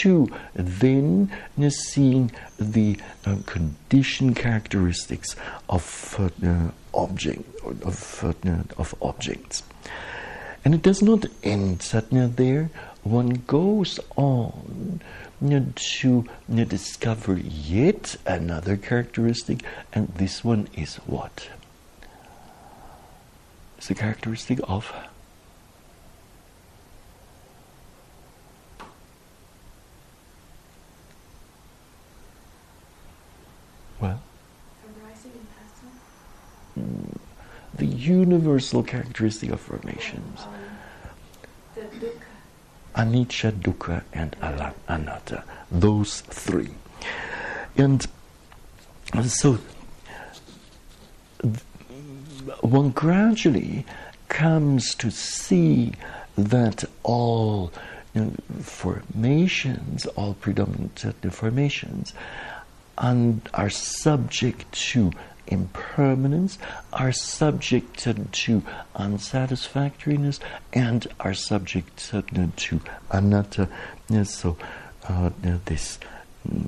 to 0.00 0.28
then 0.54 1.30
seeing 1.70 2.30
the 2.58 2.98
uh, 3.24 3.36
condition 3.46 4.34
characteristics 4.34 5.34
of 5.68 6.30
uh, 6.42 6.70
object 6.94 7.42
of, 7.82 8.24
uh, 8.24 8.62
of 8.76 8.94
objects. 9.02 9.62
And 10.64 10.74
it 10.74 10.82
does 10.82 11.02
not 11.02 11.26
end 11.42 11.78
satna 11.80 12.34
there. 12.34 12.70
One 13.02 13.42
goes 13.46 13.98
on 14.16 15.00
to 15.40 16.24
discover 16.48 17.38
yet 17.38 18.16
another 18.26 18.76
characteristic, 18.76 19.62
and 19.92 20.08
this 20.08 20.44
one 20.44 20.68
is 20.74 20.96
what? 21.06 21.48
It's 23.78 23.86
the 23.86 23.94
characteristic 23.94 24.58
of 24.64 24.92
well 34.00 34.20
the 37.74 37.86
universal 37.86 38.82
characteristic 38.82 39.50
of 39.50 39.60
formations. 39.60 40.40
Anicca, 42.94 43.52
Dukkha, 43.52 44.02
and 44.12 44.36
Anatta. 44.88 45.44
Those 45.70 46.20
three. 46.22 46.70
And 47.76 48.06
so 49.24 49.58
one 52.60 52.90
gradually 52.90 53.86
comes 54.28 54.94
to 54.96 55.10
see 55.10 55.92
that 56.36 56.84
all 57.02 57.72
you 58.14 58.22
know, 58.22 58.32
formations, 58.62 60.06
all 60.06 60.34
predominant 60.34 61.32
formations, 61.32 62.12
and 62.96 63.48
are 63.54 63.70
subject 63.70 64.70
to 64.72 65.12
impermanence, 65.48 66.58
are 66.92 67.12
subject 67.12 67.98
to 67.98 68.62
unsatisfactoriness, 68.94 70.38
and 70.72 71.06
are 71.20 71.34
subject 71.34 72.12
to 72.56 72.80
anatta. 73.10 73.68
So, 74.24 74.56
uh, 75.08 75.30
this 75.64 75.98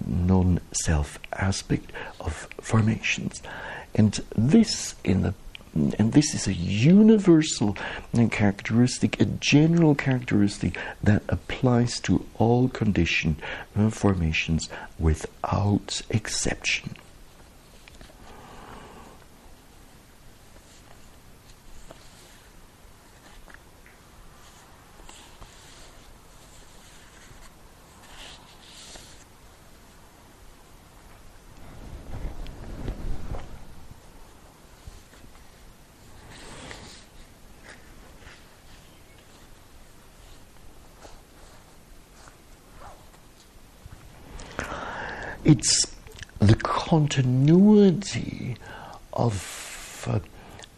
non 0.07 0.61
self 0.73 1.19
aspect 1.33 1.93
of 2.21 2.49
formations. 2.61 3.43
And 3.95 4.21
this 4.37 4.95
in 5.05 5.23
the 5.23 5.35
and 5.73 6.13
this 6.13 6.35
is 6.35 6.49
a 6.49 6.53
universal 6.53 7.77
characteristic, 8.31 9.21
a 9.21 9.25
general 9.25 9.95
characteristic 9.95 10.77
that 11.03 11.23
applies 11.29 12.01
to 12.01 12.27
all 12.39 12.69
conditioned 12.69 13.37
formations 13.91 14.69
without 14.99 16.03
exception. 16.11 16.97
It's 45.51 45.85
the 46.39 46.55
continuity 46.55 48.57
of, 49.13 50.07
uh, 50.09 50.21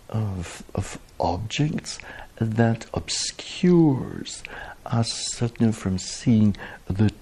of, 0.09 0.63
of 0.75 0.99
objects 1.21 1.99
that 2.37 2.87
obscures 2.95 4.43
us 4.87 5.13
certainly 5.35 5.75
from 5.75 5.99
seeing 5.99 6.57
the 6.87 7.13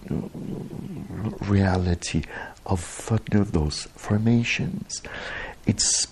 reality 1.41 2.23
of, 2.67 3.21
of 3.33 3.51
those 3.51 3.89
formations. 3.97 5.03
It's 5.67 6.07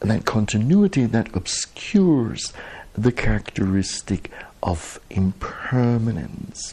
that 0.00 0.24
continuity 0.24 1.04
that 1.04 1.36
obscures 1.36 2.54
the 2.94 3.12
characteristic 3.12 4.30
of 4.62 4.98
impermanence. 5.10 6.72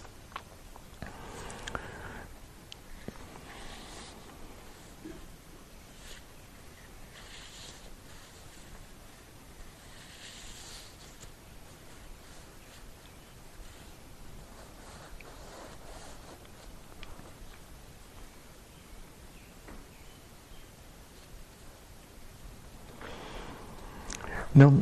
Now, 24.55 24.73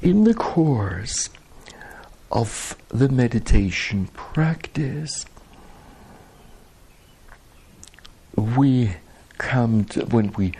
in 0.00 0.24
the 0.24 0.32
course 0.64 1.30
of 2.30 2.76
the 2.88 3.08
meditation 3.08 4.06
practice, 4.08 5.24
we 8.36 8.90
come 9.38 9.84
to 9.84 10.04
when 10.04 10.30
we 10.32 10.52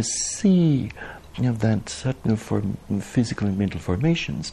see 0.00 0.92
you 1.36 1.42
know, 1.42 1.52
that 1.54 1.88
certain 1.88 2.36
form, 2.36 2.76
physical 3.00 3.48
and 3.48 3.58
mental 3.58 3.80
formations 3.80 4.52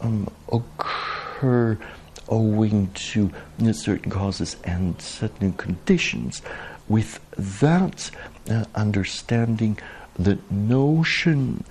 um, 0.00 0.28
occur 0.50 1.78
owing 2.28 2.90
to 2.94 3.30
you 3.58 3.64
know, 3.64 3.70
certain 3.70 4.10
causes 4.10 4.56
and 4.64 5.00
certain 5.00 5.52
conditions. 5.52 6.42
With 6.88 7.20
that 7.62 8.10
uh, 8.50 8.64
understanding, 8.74 9.78
the 10.18 10.36
notion 10.50 11.62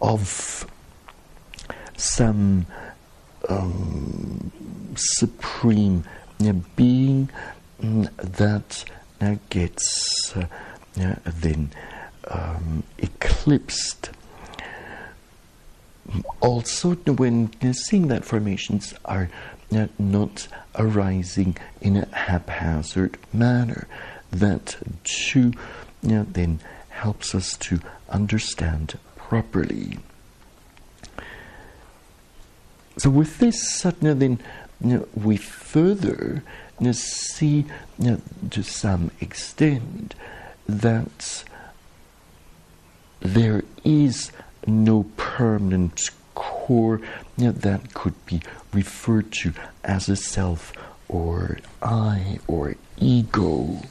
of 0.00 0.66
some 2.02 2.66
um, 3.48 4.50
supreme 4.96 6.04
being 6.74 7.30
mm, 7.80 8.10
that 8.16 8.84
uh, 9.20 9.36
gets 9.50 10.36
uh, 10.36 10.46
then 11.24 11.70
um, 12.28 12.82
eclipsed. 12.98 14.10
Also, 16.40 16.94
when 16.94 17.50
seeing 17.72 18.08
that 18.08 18.24
formations 18.24 18.92
are 19.04 19.30
not 19.98 20.48
arising 20.76 21.56
in 21.80 21.96
a 21.96 22.06
haphazard 22.14 23.16
manner, 23.32 23.86
that 24.30 24.76
too 25.04 25.52
then 26.02 26.58
helps 26.88 27.34
us 27.34 27.56
to 27.58 27.80
understand 28.10 28.98
properly. 29.16 29.98
So, 32.98 33.10
with 33.10 33.38
this 33.38 33.80
sadhana, 33.80 34.14
then 34.14 34.38
you 34.80 34.98
know, 34.98 35.08
we 35.14 35.36
further 35.36 36.42
you 36.78 36.86
know, 36.86 36.92
see 36.92 37.64
you 37.98 38.10
know, 38.12 38.20
to 38.50 38.62
some 38.62 39.10
extent 39.20 40.14
that 40.66 41.44
there 43.20 43.62
is 43.84 44.32
no 44.66 45.04
permanent 45.16 46.00
core 46.34 47.00
that 47.38 47.94
could 47.94 48.14
be 48.26 48.40
referred 48.72 49.32
to 49.32 49.52
as 49.84 50.08
a 50.08 50.16
self 50.16 50.72
or 51.08 51.58
I 51.82 52.38
or 52.46 52.76
ego. 52.98 53.82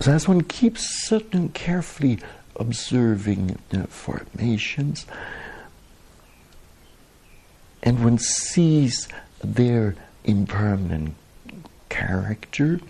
So 0.00 0.12
as 0.12 0.26
one 0.26 0.42
keeps 0.42 1.06
certain 1.06 1.48
carefully 1.50 2.18
observing 2.56 3.58
formations, 3.88 5.06
and 7.84 8.02
one 8.02 8.18
sees 8.18 9.06
their 9.42 9.94
impermanent 10.24 11.14
character, 11.90 12.80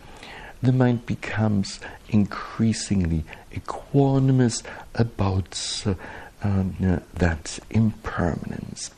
the 0.63 0.73
mind 0.73 1.05
becomes 1.05 1.81
increasingly 2.09 3.25
equanimous 3.53 4.63
about 4.95 5.83
uh, 5.85 5.95
uh, 6.43 6.99
that 7.15 7.59
impermanence. 7.71 8.91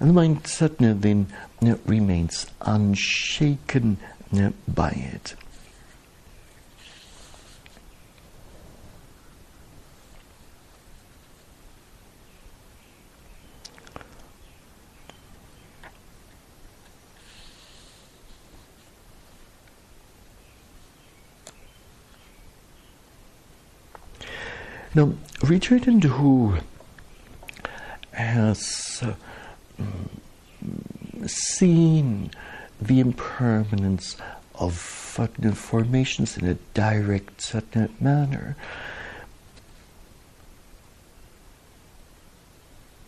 And 0.00 0.10
the 0.10 0.14
mind 0.14 0.46
certainly 0.46 0.92
then 0.92 1.28
uh, 1.62 1.76
remains 1.86 2.46
unshaken 2.60 3.98
uh, 4.36 4.50
by 4.66 4.90
it. 4.90 5.34
Now, 24.98 25.12
Richard 25.44 25.86
who 26.02 26.56
has 28.10 29.00
mm, 29.80 31.30
seen 31.30 32.32
the 32.80 32.98
impermanence 32.98 34.16
of 34.56 34.74
formations 35.54 36.36
in 36.36 36.48
a 36.48 36.54
direct 36.74 37.40
manner. 38.00 38.56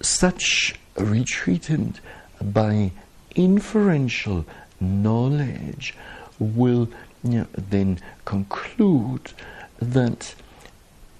Such 0.00 0.76
retreatant 0.94 1.98
by 2.40 2.92
inferential 3.34 4.46
knowledge 4.78 5.96
will 6.38 6.88
you 7.24 7.30
know, 7.40 7.46
then 7.52 7.98
conclude 8.26 9.32
that 9.80 10.36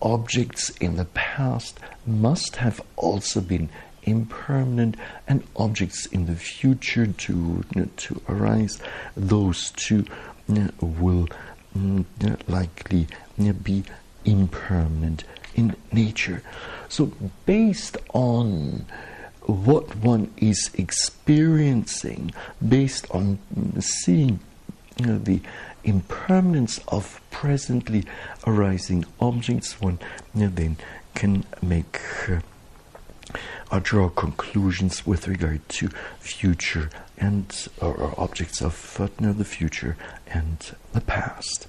objects 0.03 0.71
in 0.79 0.97
the 0.97 1.05
past 1.07 1.79
must 2.07 2.57
have 2.57 2.81
also 2.97 3.41
been 3.41 3.69
impermanent 4.03 4.97
and 5.29 5.43
objects 5.57 6.07
in 6.07 6.27
the 6.27 6.35
future 6.35 7.07
to 7.07 7.65
to 7.97 8.23
arise. 8.29 8.81
Those 9.17 9.71
two 9.73 10.05
uh, 10.49 10.69
will 10.81 11.29
mm, 11.77 12.05
uh, 12.25 12.37
likely 12.49 13.09
uh, 13.39 13.53
be 13.53 13.85
impermanent 14.25 15.25
in 15.55 15.77
nature. 15.93 16.43
So 16.89 17.13
based 17.47 17.97
on 18.13 18.87
what 19.43 19.97
one 19.97 20.33
is 20.37 20.71
experiencing 20.75 22.33
based 22.67 23.11
on 23.11 23.39
mm, 23.55 23.83
seeing 23.83 24.41
the 25.19 25.41
impermanence 25.85 26.79
of 26.89 27.21
presently 27.31 28.05
arising 28.47 29.05
objects, 29.21 29.81
one 29.81 29.99
then 30.49 30.77
can 31.15 31.45
make 31.63 32.01
uh, 32.29 32.41
or 33.71 33.81
draw 33.81 34.09
conclusions 34.09 35.07
with 35.07 35.29
regard 35.29 35.67
to 35.69 35.89
future 36.19 36.91
and 37.17 37.69
or, 37.81 37.95
or 37.95 38.15
objects 38.19 38.61
of 38.61 39.01
uh, 39.01 39.09
you 39.21 39.33
the 39.33 39.45
future 39.45 39.97
and 40.27 40.75
the 40.93 41.01
past. 41.01 41.69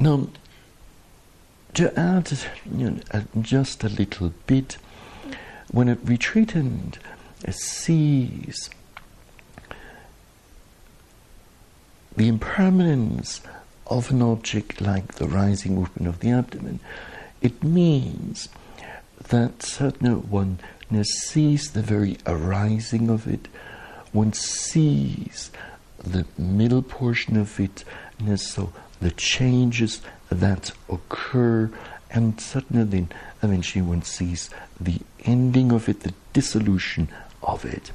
Now, 0.00 0.28
to 1.74 1.98
add 1.98 2.32
you 2.76 2.90
know, 2.90 3.00
uh, 3.12 3.22
just 3.40 3.82
a 3.84 3.88
little 3.88 4.32
bit, 4.46 4.78
when 5.70 5.88
a 5.88 5.96
retreatant 5.96 6.98
sees 7.50 8.70
the 12.16 12.28
impermanence 12.28 13.40
of 13.86 14.10
an 14.10 14.22
object 14.22 14.80
like 14.80 15.14
the 15.14 15.28
rising 15.28 15.74
movement 15.74 16.08
of 16.08 16.20
the 16.20 16.30
abdomen, 16.30 16.80
it 17.40 17.62
means 17.62 18.48
that 19.28 19.62
certainly 19.62 20.14
one 20.14 20.58
sees 21.02 21.72
the 21.72 21.82
very 21.82 22.18
arising 22.26 23.10
of 23.10 23.26
it, 23.26 23.48
one 24.12 24.32
sees 24.32 25.50
the 25.98 26.24
middle 26.36 26.82
portion 26.82 27.36
of 27.36 27.60
it, 27.60 27.84
and 28.18 28.40
so 28.40 28.72
the 29.00 29.10
changes 29.12 30.00
that 30.30 30.72
occur, 30.88 31.70
and 32.10 32.40
suddenly 32.40 33.08
eventually 33.42 33.82
one 33.82 34.02
sees 34.02 34.50
the 34.80 35.00
ending 35.24 35.72
of 35.72 35.88
it, 35.88 36.00
the 36.00 36.14
dissolution 36.32 37.08
of 37.42 37.64
it. 37.64 37.92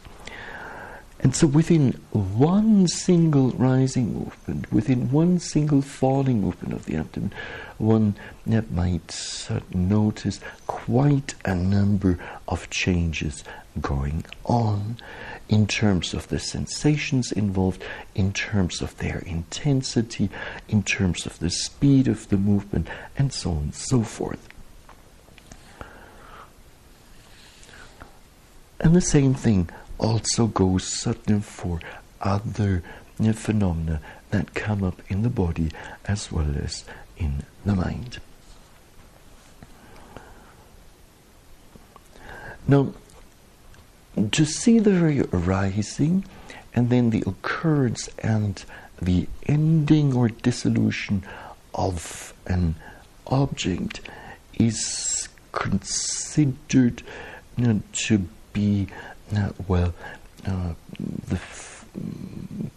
And 1.19 1.33
so 1.33 1.47
within 1.47 1.93
one 2.11 2.87
single 2.89 3.51
rising 3.51 4.13
movement, 4.13 4.71
within 4.73 5.09
one 5.09 5.39
single 5.39 5.81
falling 5.81 6.41
movement 6.41 6.73
of 6.73 6.85
the 6.85 6.97
abdomen, 6.97 7.33
one 7.83 8.15
might 8.71 9.15
notice 9.73 10.39
quite 10.67 11.35
a 11.45 11.55
number 11.55 12.19
of 12.47 12.69
changes 12.69 13.43
going 13.81 14.25
on 14.45 14.97
in 15.49 15.67
terms 15.67 16.13
of 16.13 16.27
the 16.29 16.39
sensations 16.39 17.31
involved, 17.31 17.83
in 18.15 18.31
terms 18.33 18.81
of 18.81 18.97
their 18.97 19.19
intensity, 19.19 20.29
in 20.69 20.83
terms 20.83 21.25
of 21.25 21.39
the 21.39 21.49
speed 21.49 22.07
of 22.07 22.29
the 22.29 22.37
movement, 22.37 22.87
and 23.17 23.33
so 23.33 23.51
on 23.51 23.57
and 23.57 23.75
so 23.75 24.03
forth. 24.03 24.47
And 28.79 28.95
the 28.95 29.01
same 29.01 29.33
thing 29.33 29.69
also 29.97 30.47
goes 30.47 30.83
certain 30.83 31.41
for 31.41 31.79
other 32.21 32.83
phenomena 33.33 34.01
that 34.31 34.53
come 34.53 34.83
up 34.83 35.01
in 35.07 35.21
the 35.21 35.29
body 35.29 35.71
as 36.05 36.31
well 36.31 36.53
as 36.61 36.83
in 37.17 37.43
the 37.65 37.75
mind. 37.75 38.19
Now, 42.67 42.93
to 44.31 44.45
see 44.45 44.79
the 44.79 44.91
very 44.91 45.21
arising 45.21 46.25
and 46.73 46.89
then 46.89 47.09
the 47.09 47.23
occurrence 47.27 48.09
and 48.19 48.63
the 49.01 49.27
ending 49.47 50.13
or 50.15 50.29
dissolution 50.29 51.23
of 51.73 52.33
an 52.47 52.75
object 53.27 54.01
is 54.53 55.27
considered 55.51 57.03
you 57.57 57.67
know, 57.67 57.81
to 57.93 58.27
be 58.53 58.87
uh, 59.35 59.49
well 59.67 59.93
uh, 60.45 60.73
the 61.27 61.35
f- 61.35 61.85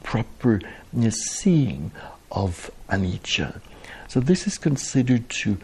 proper 0.03 0.61
you 0.93 1.01
know, 1.01 1.11
seeing 1.11 1.91
of 2.32 2.70
anicca. 2.89 3.61
So 4.09 4.20
this 4.20 4.46
is 4.46 4.59
considered 4.59 5.28
to 5.42 5.59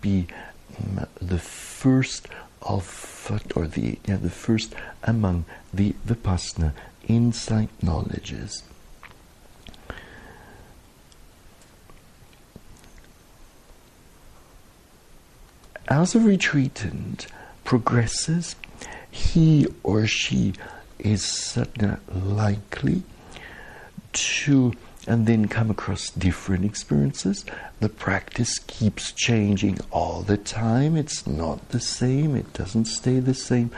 be 0.00 0.26
um, 0.78 1.06
the 1.20 1.38
first 1.38 2.28
of, 2.62 3.40
or 3.54 3.66
the, 3.66 3.98
yeah, 4.06 4.16
the 4.16 4.30
first 4.30 4.74
among 5.02 5.44
the 5.72 5.94
Vipassana 6.06 6.72
insight 7.06 7.70
knowledges. 7.82 8.62
As 15.88 16.14
a 16.14 16.18
retreatant 16.18 17.28
progresses, 17.64 18.56
he 19.10 19.66
or 19.82 20.06
she 20.06 20.52
is 20.98 21.22
likely 22.12 23.02
to 24.12 24.72
and 25.08 25.26
then 25.26 25.48
come 25.48 25.70
across 25.70 26.10
different 26.10 26.66
experiences. 26.66 27.46
The 27.80 27.88
practice 27.88 28.58
keeps 28.66 29.10
changing 29.12 29.78
all 29.90 30.20
the 30.20 30.36
time. 30.36 30.96
It's 30.96 31.26
not 31.26 31.70
the 31.70 31.80
same. 31.80 32.36
It 32.36 32.52
doesn't 32.52 32.84
stay 32.84 33.18
the 33.18 33.34
same. 33.34 33.70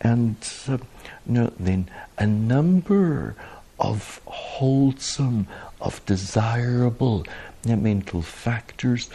And 0.00 0.36
uh, 0.68 0.78
you 1.24 1.32
know, 1.32 1.52
then 1.58 1.88
a 2.18 2.26
number 2.26 3.36
of 3.78 4.20
wholesome, 4.26 5.46
of 5.80 6.04
desirable 6.04 7.24
mental 7.64 8.22
factors 8.22 9.08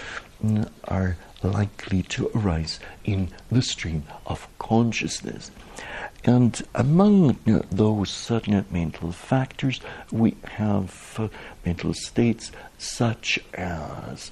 mm, 0.44 0.70
are 0.86 1.18
likely 1.44 2.04
to 2.04 2.32
arise 2.34 2.80
in 3.04 3.30
the 3.52 3.62
stream 3.62 4.04
of 4.26 4.48
consciousness. 4.58 5.52
And 6.24 6.62
among 6.76 7.38
those 7.72 8.12
certain 8.12 8.64
mental 8.70 9.12
factors, 9.12 9.82
we 10.12 10.36
have 10.44 11.16
uh, 11.18 11.28
mental 11.66 11.94
states 11.96 12.52
such 12.78 13.40
as 13.56 14.32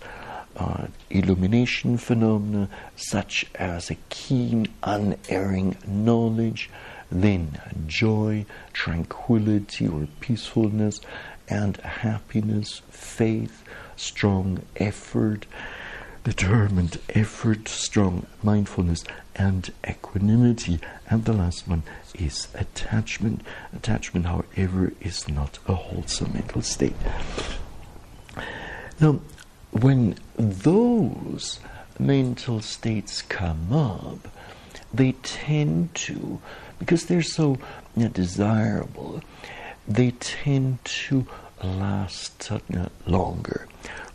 uh, 0.56 0.88
illumination 1.10 1.98
phenomena, 1.98 2.70
such 2.96 3.46
as 3.56 3.90
a 3.90 3.96
keen, 4.10 4.68
unerring 4.84 5.78
knowledge, 5.88 6.70
then 7.12 7.60
joy, 7.88 8.46
tranquility 8.74 9.88
or 9.88 10.08
peacefulness, 10.20 11.00
and 11.48 11.78
happiness, 11.78 12.82
faith, 12.92 13.64
strong 13.96 14.62
effort, 14.76 15.48
determined 16.24 17.00
effort, 17.10 17.68
strong 17.68 18.26
mindfulness, 18.44 19.04
and 19.36 19.72
equanimity. 19.88 20.80
And 21.10 21.26
the 21.26 21.34
last 21.34 21.68
one 21.68 21.84
is 22.14 22.48
attachment. 22.54 23.42
Attachment, 23.74 24.26
however, 24.26 24.94
is 25.02 25.28
not 25.28 25.60
a 25.68 25.76
wholesome 25.76 26.34
mental 26.34 26.62
state. 26.62 26.96
Now, 29.00 29.20
when 29.72 30.16
those 30.36 31.60
mental 31.98 32.62
states 32.62 33.22
come 33.22 33.72
up, 33.72 34.28
they 34.94 35.14
tend 35.24 35.94
to, 35.94 36.42
because 36.80 37.06
they're 37.06 37.22
so 37.22 37.58
desirable, 37.96 39.22
they 39.88 40.12
tend 40.12 40.84
to 40.84 41.26
last 41.64 42.52
uh, 42.52 42.60
longer. 43.06 43.68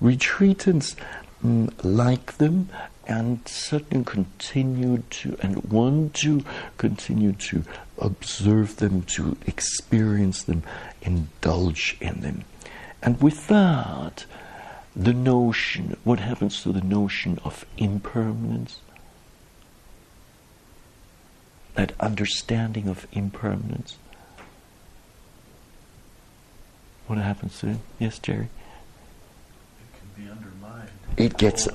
Retreatants 0.03 0.97
like 1.45 2.38
them 2.38 2.70
and 3.07 3.47
certainly 3.47 4.05
continue 4.05 5.03
to 5.11 5.36
and 5.42 5.62
want 5.64 6.14
to 6.14 6.42
continue 6.78 7.32
to 7.32 7.62
observe 7.99 8.76
them, 8.76 9.03
to 9.03 9.36
experience 9.47 10.45
them, 10.45 10.62
indulge 11.03 11.97
in 12.01 12.20
them. 12.20 12.45
And 13.03 13.20
with 13.20 13.49
that, 13.49 14.24
the 14.97 15.12
notion, 15.12 15.97
what 16.05 16.20
happens 16.20 16.62
to 16.62 16.72
the 16.72 16.80
notion 16.80 17.38
of 17.45 17.66
impermanence? 17.76 18.80
That 21.74 21.92
understanding 22.01 22.88
of 22.88 23.07
impermanence. 23.12 23.99
What 27.07 27.18
happens 27.18 27.59
to 27.61 27.70
it? 27.70 27.76
Yes, 27.99 28.18
Jerry? 28.18 28.49
It 29.78 29.99
can 29.99 30.24
be 30.24 30.30
undermined. 30.30 30.88
It 31.17 31.37
gets. 31.39 31.69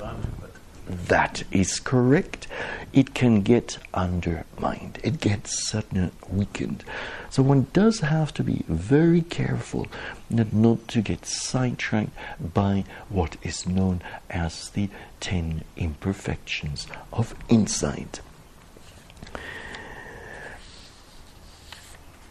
That 0.88 1.44
is 1.52 1.80
correct. 1.80 2.48
It 2.94 3.14
can 3.14 3.42
get 3.42 3.78
undermined. 3.94 5.00
It 5.04 5.20
gets 5.20 5.70
suddenly 5.70 6.12
weakened. 6.28 6.84
So 7.30 7.44
one 7.44 7.68
does 7.74 8.00
have 8.00 8.34
to 8.36 8.44
be 8.44 8.64
very 8.68 9.22
careful 9.22 9.88
not 10.30 10.88
to 10.90 11.02
get 11.02 11.26
sidetracked 11.26 12.10
by 12.54 12.86
what 13.10 13.38
is 13.44 13.68
known 13.68 14.02
as 14.32 14.70
the 14.72 14.90
ten 15.20 15.64
imperfections 15.78 16.88
of 17.14 17.36
insight. 17.50 18.22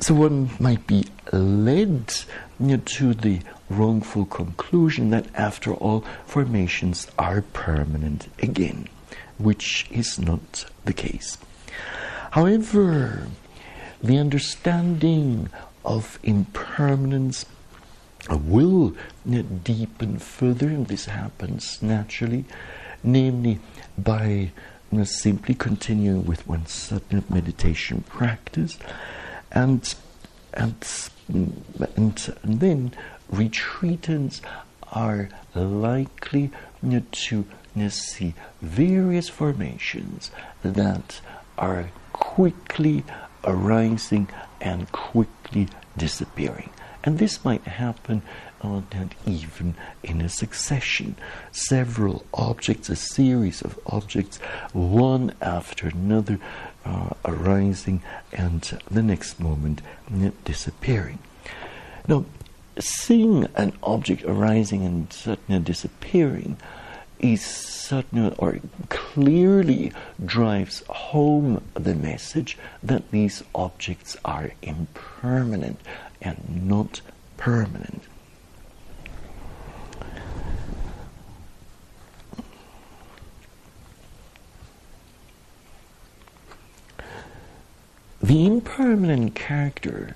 So 0.00 0.14
one 0.14 0.50
might 0.60 0.86
be 0.86 1.06
led 1.32 2.14
you 2.60 2.66
know, 2.66 2.76
to 2.76 3.14
the 3.14 3.40
wrongful 3.68 4.26
conclusion 4.26 5.10
that 5.10 5.26
after 5.34 5.74
all 5.74 6.04
formations 6.24 7.08
are 7.18 7.42
permanent 7.42 8.28
again, 8.40 8.88
which 9.38 9.86
is 9.90 10.18
not 10.18 10.66
the 10.84 10.92
case. 10.92 11.36
However, 12.30 13.26
the 14.00 14.18
understanding 14.18 15.50
of 15.84 16.20
impermanence 16.22 17.44
will 18.30 18.94
you 19.26 19.42
know, 19.42 19.42
deepen 19.42 20.18
further, 20.18 20.68
and 20.68 20.86
this 20.86 21.06
happens 21.06 21.82
naturally, 21.82 22.44
namely 23.02 23.58
by 23.96 24.52
you 24.92 24.98
know, 24.98 25.04
simply 25.04 25.54
continuing 25.54 26.24
with 26.24 26.46
one's 26.46 26.92
meditation 27.28 28.04
practice 28.08 28.78
and 29.50 29.94
and 30.52 30.74
and, 31.28 32.34
and 32.42 32.60
then 32.60 32.92
retreatants 33.30 34.40
are 34.92 35.28
likely 35.54 36.50
to 36.82 37.44
see 37.90 38.34
various 38.62 39.28
formations 39.28 40.30
that 40.62 41.20
are 41.56 41.90
quickly 42.12 43.04
arising 43.44 44.28
and 44.60 44.90
quickly 44.92 45.68
disappearing. 45.96 46.70
And 47.04 47.18
this 47.18 47.44
might 47.44 47.62
happen 47.62 48.22
uh, 48.60 48.82
not 48.92 49.14
even 49.24 49.74
in 50.02 50.20
a 50.20 50.28
succession. 50.28 51.14
Several 51.52 52.24
objects, 52.34 52.88
a 52.88 52.96
series 52.96 53.62
of 53.62 53.78
objects, 53.86 54.38
one 54.72 55.32
after 55.40 55.88
another, 55.88 56.38
uh, 56.88 57.10
arising 57.24 58.02
and 58.32 58.80
the 58.90 59.02
next 59.02 59.38
moment 59.38 59.82
disappearing. 60.44 61.18
Now, 62.06 62.24
seeing 62.78 63.46
an 63.54 63.74
object 63.82 64.22
arising 64.24 64.84
and 64.86 65.12
suddenly 65.12 65.60
disappearing 65.60 66.56
is 67.18 67.44
certainly 67.44 68.34
or 68.38 68.60
clearly 68.88 69.92
drives 70.24 70.82
home 70.88 71.62
the 71.74 71.94
message 71.94 72.56
that 72.82 73.10
these 73.10 73.42
objects 73.54 74.16
are 74.24 74.52
impermanent 74.62 75.80
and 76.22 76.66
not 76.66 77.00
permanent. 77.36 78.02
The 88.28 88.44
impermanent 88.44 89.34
character 89.34 90.14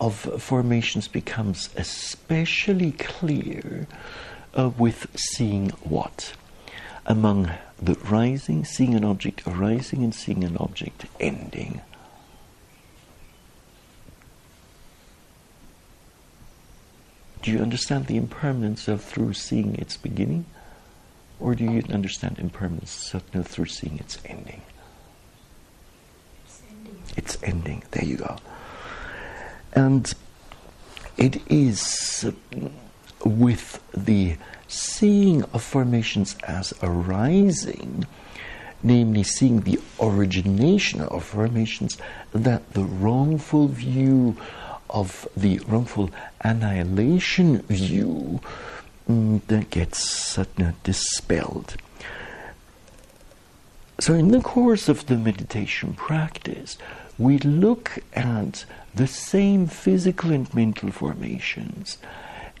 of 0.00 0.16
formations 0.42 1.06
becomes 1.06 1.70
especially 1.76 2.90
clear 2.90 3.86
uh, 4.58 4.70
with 4.70 5.06
seeing 5.14 5.68
what? 5.84 6.32
Among 7.06 7.52
the 7.80 7.94
rising, 8.10 8.64
seeing 8.64 8.94
an 8.94 9.04
object 9.04 9.46
arising 9.46 10.02
and 10.02 10.12
seeing 10.12 10.42
an 10.42 10.56
object 10.56 11.06
ending. 11.20 11.80
Do 17.42 17.52
you 17.52 17.60
understand 17.60 18.06
the 18.06 18.16
impermanence 18.16 18.88
of 18.88 19.00
through 19.00 19.34
seeing 19.34 19.76
its 19.76 19.96
beginning? 19.96 20.46
Or 21.38 21.54
do 21.54 21.62
you 21.62 21.84
understand 21.88 22.40
impermanence 22.40 23.14
through 23.44 23.66
seeing 23.66 24.00
its 24.00 24.18
ending? 24.24 24.62
It's 27.16 27.38
ending. 27.42 27.82
There 27.90 28.04
you 28.04 28.16
go. 28.16 28.36
And 29.72 30.12
it 31.16 31.40
is 31.50 32.24
with 33.24 33.80
the 33.92 34.36
seeing 34.68 35.42
of 35.44 35.62
formations 35.62 36.36
as 36.46 36.74
arising, 36.82 38.06
namely 38.82 39.22
seeing 39.22 39.60
the 39.60 39.80
origination 40.00 41.00
of 41.00 41.24
formations, 41.24 41.96
that 42.32 42.72
the 42.74 42.84
wrongful 42.84 43.68
view 43.68 44.36
of 44.90 45.28
the 45.36 45.58
wrongful 45.66 46.10
annihilation 46.40 47.62
view 47.62 48.40
mm, 49.08 49.40
that 49.46 49.70
gets 49.70 50.38
uh, 50.38 50.44
dispelled. 50.82 51.76
So, 54.00 54.14
in 54.14 54.28
the 54.28 54.40
course 54.40 54.88
of 54.88 55.06
the 55.06 55.16
meditation 55.16 55.94
practice, 55.94 56.76
we 57.16 57.38
look 57.38 58.00
at 58.12 58.64
the 58.94 59.06
same 59.06 59.66
physical 59.66 60.32
and 60.32 60.52
mental 60.52 60.90
formations 60.90 61.98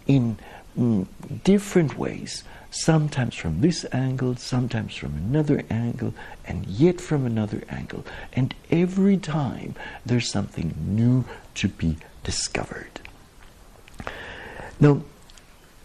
in 0.06 0.38
mm, 0.78 1.06
different 1.42 1.98
ways, 1.98 2.44
sometimes 2.70 3.34
from 3.34 3.60
this 3.60 3.84
angle, 3.92 4.36
sometimes 4.36 4.94
from 4.94 5.16
another 5.16 5.64
angle, 5.70 6.14
and 6.46 6.66
yet 6.66 7.00
from 7.00 7.26
another 7.26 7.62
angle. 7.68 8.04
And 8.32 8.54
every 8.70 9.16
time 9.16 9.74
there's 10.06 10.30
something 10.30 10.74
new 10.86 11.24
to 11.56 11.68
be 11.68 11.96
discovered. 12.22 13.00
Now, 14.78 15.02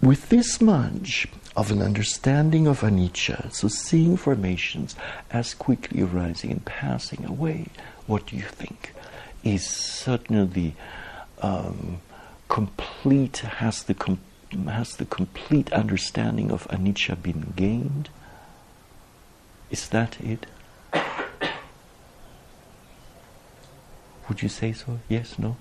with 0.02 0.30
this 0.30 0.62
much 0.62 1.28
of 1.60 1.72
an 1.72 1.82
understanding 1.82 2.68
of 2.68 2.80
anicca, 2.80 3.52
so 3.52 3.68
seeing 3.68 4.16
formations 4.16 4.96
as 5.30 5.54
quickly 5.54 6.02
arising 6.02 6.52
and 6.52 6.64
passing 6.64 7.26
away, 7.26 7.66
what 8.08 8.26
do 8.28 8.38
you 8.38 8.44
think? 8.44 8.94
Is 9.44 9.68
certainly 9.68 10.78
um, 11.42 12.00
complete, 12.48 13.40
has 13.40 13.84
the, 13.84 13.94
com- 13.94 14.22
has 14.70 14.96
the 14.96 15.04
complete 15.04 15.74
understanding 15.74 16.50
of 16.50 16.66
anicca 16.70 17.22
been 17.22 17.52
gained? 17.58 18.08
Is 19.70 19.90
that 19.90 20.16
it? 20.22 20.46
Would 24.30 24.42
you 24.42 24.48
say 24.48 24.72
so? 24.72 25.00
Yes, 25.10 25.38
no? 25.38 25.58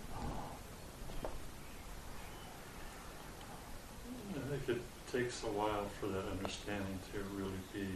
I 4.36 4.38
think 4.48 4.68
it 4.68 4.80
takes 5.18 5.42
a 5.42 5.46
while 5.46 5.86
for 6.00 6.06
that 6.06 6.24
understanding 6.30 6.98
to 7.12 7.18
really 7.36 7.50
be 7.74 7.86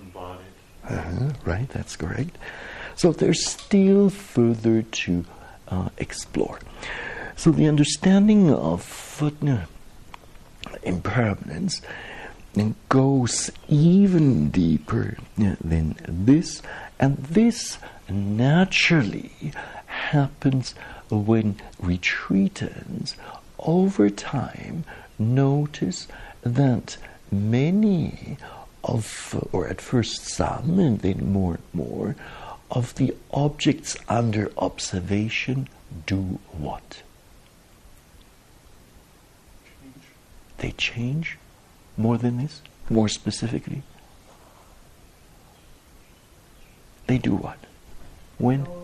embodied. 0.00 0.46
Uh-huh, 0.88 1.32
right, 1.44 1.68
that's 1.68 1.96
correct. 1.96 2.38
So 2.96 3.12
there's 3.12 3.46
still 3.46 4.08
further 4.08 4.82
to 4.82 5.24
uh, 5.68 5.90
explore. 5.98 6.60
So 7.36 7.50
the 7.50 7.68
understanding 7.68 8.50
of 8.50 9.22
uh, 9.22 9.58
impermanence 10.82 11.82
goes 12.88 13.50
even 13.68 14.50
deeper 14.50 15.18
uh, 15.38 15.56
than 15.62 15.96
this, 16.08 16.62
and 16.98 17.18
this 17.18 17.78
naturally 18.08 19.52
happens 19.86 20.74
when 21.10 21.56
retreatants 21.82 23.14
over 23.58 24.08
time 24.08 24.84
notice 25.20 26.08
that 26.42 26.96
many 27.30 28.38
of, 28.82 29.48
or 29.52 29.68
at 29.68 29.80
first 29.80 30.22
some, 30.22 30.78
and 30.78 31.00
then 31.00 31.32
more 31.32 31.54
and 31.54 31.64
more, 31.72 32.16
of 32.70 32.94
the 32.96 33.14
objects 33.32 33.96
under 34.08 34.50
observation 34.56 35.68
do 36.06 36.38
what? 36.52 37.02
Change. 39.64 40.04
They 40.58 40.70
change 40.72 41.36
more 41.96 42.16
than 42.16 42.38
this, 42.38 42.62
more 42.88 43.08
specifically. 43.08 43.82
They 47.06 47.18
do 47.18 47.34
what? 47.34 47.58
When? 48.38 48.64
Go. 48.64 48.80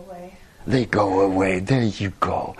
They 0.67 0.85
go 0.85 1.21
away. 1.21 1.59
There 1.59 1.83
you 1.83 2.11
go. 2.19 2.55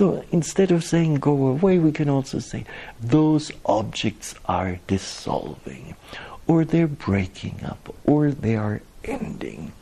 So 0.00 0.24
instead 0.32 0.70
of 0.70 0.82
saying 0.82 1.16
go 1.16 1.48
away, 1.48 1.78
we 1.78 1.92
can 1.92 2.08
also 2.08 2.38
say 2.38 2.64
those 3.02 3.52
objects 3.66 4.34
are 4.46 4.80
dissolving, 4.86 5.94
or 6.46 6.64
they're 6.64 6.86
breaking 6.86 7.60
up, 7.62 7.94
or 8.06 8.30
they 8.30 8.56
are 8.56 8.80
ending. 9.04 9.72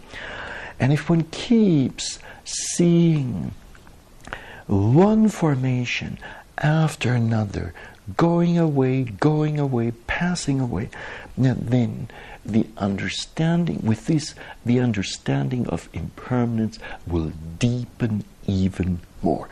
And 0.80 0.92
if 0.92 1.08
one 1.08 1.22
keeps 1.30 2.18
seeing 2.42 3.52
one 4.66 5.28
formation 5.28 6.18
after 6.58 7.12
another, 7.12 7.72
going 8.16 8.58
away, 8.58 9.04
going 9.04 9.60
away, 9.60 9.92
passing 10.08 10.58
away, 10.58 10.90
then 11.36 12.08
the 12.44 12.66
understanding, 12.76 13.82
with 13.84 14.06
this, 14.06 14.34
the 14.66 14.80
understanding 14.80 15.68
of 15.68 15.88
impermanence 15.92 16.80
will 17.06 17.30
deepen 17.60 18.24
even 18.48 18.98
more. 19.22 19.48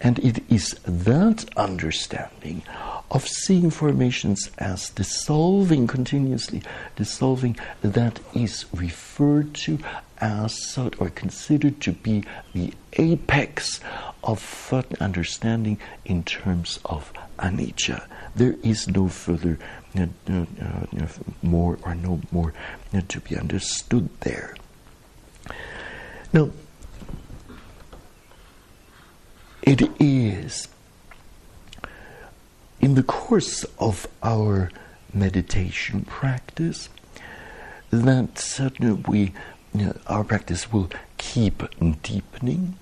And 0.00 0.18
it 0.20 0.42
is 0.48 0.74
that 0.84 1.44
understanding 1.56 2.62
of 3.10 3.26
seeing 3.26 3.70
formations 3.70 4.50
as 4.58 4.90
dissolving 4.90 5.86
continuously, 5.86 6.62
dissolving, 6.96 7.56
that 7.82 8.20
is 8.34 8.64
referred 8.72 9.54
to 9.54 9.78
as 10.20 10.78
or 10.98 11.10
considered 11.10 11.80
to 11.80 11.92
be 11.92 12.24
the 12.54 12.72
apex 12.94 13.80
of 14.22 14.40
thought 14.40 15.00
understanding 15.00 15.78
in 16.04 16.22
terms 16.24 16.78
of 16.84 17.12
anicca. 17.38 18.04
There 18.36 18.56
is 18.62 18.86
no 18.88 19.08
further, 19.08 19.58
uh, 19.98 20.06
uh, 20.28 20.44
uh, 20.62 21.06
more 21.42 21.78
or 21.82 21.94
no 21.94 22.20
more 22.30 22.52
uh, 22.94 23.00
to 23.08 23.20
be 23.20 23.36
understood 23.36 24.08
there. 24.20 24.54
Now, 26.32 26.50
it 29.62 29.82
is. 30.00 30.68
In 32.80 32.94
the 32.94 33.02
course 33.02 33.64
of 33.78 34.06
our 34.22 34.70
meditation 35.12 36.02
practice 36.02 36.88
that 37.90 38.38
certainly 38.38 39.02
we 39.06 39.32
you 39.74 39.86
know, 39.86 39.96
our 40.06 40.24
practice 40.24 40.72
will 40.72 40.90
keep 41.18 41.62
deepening 42.02 42.76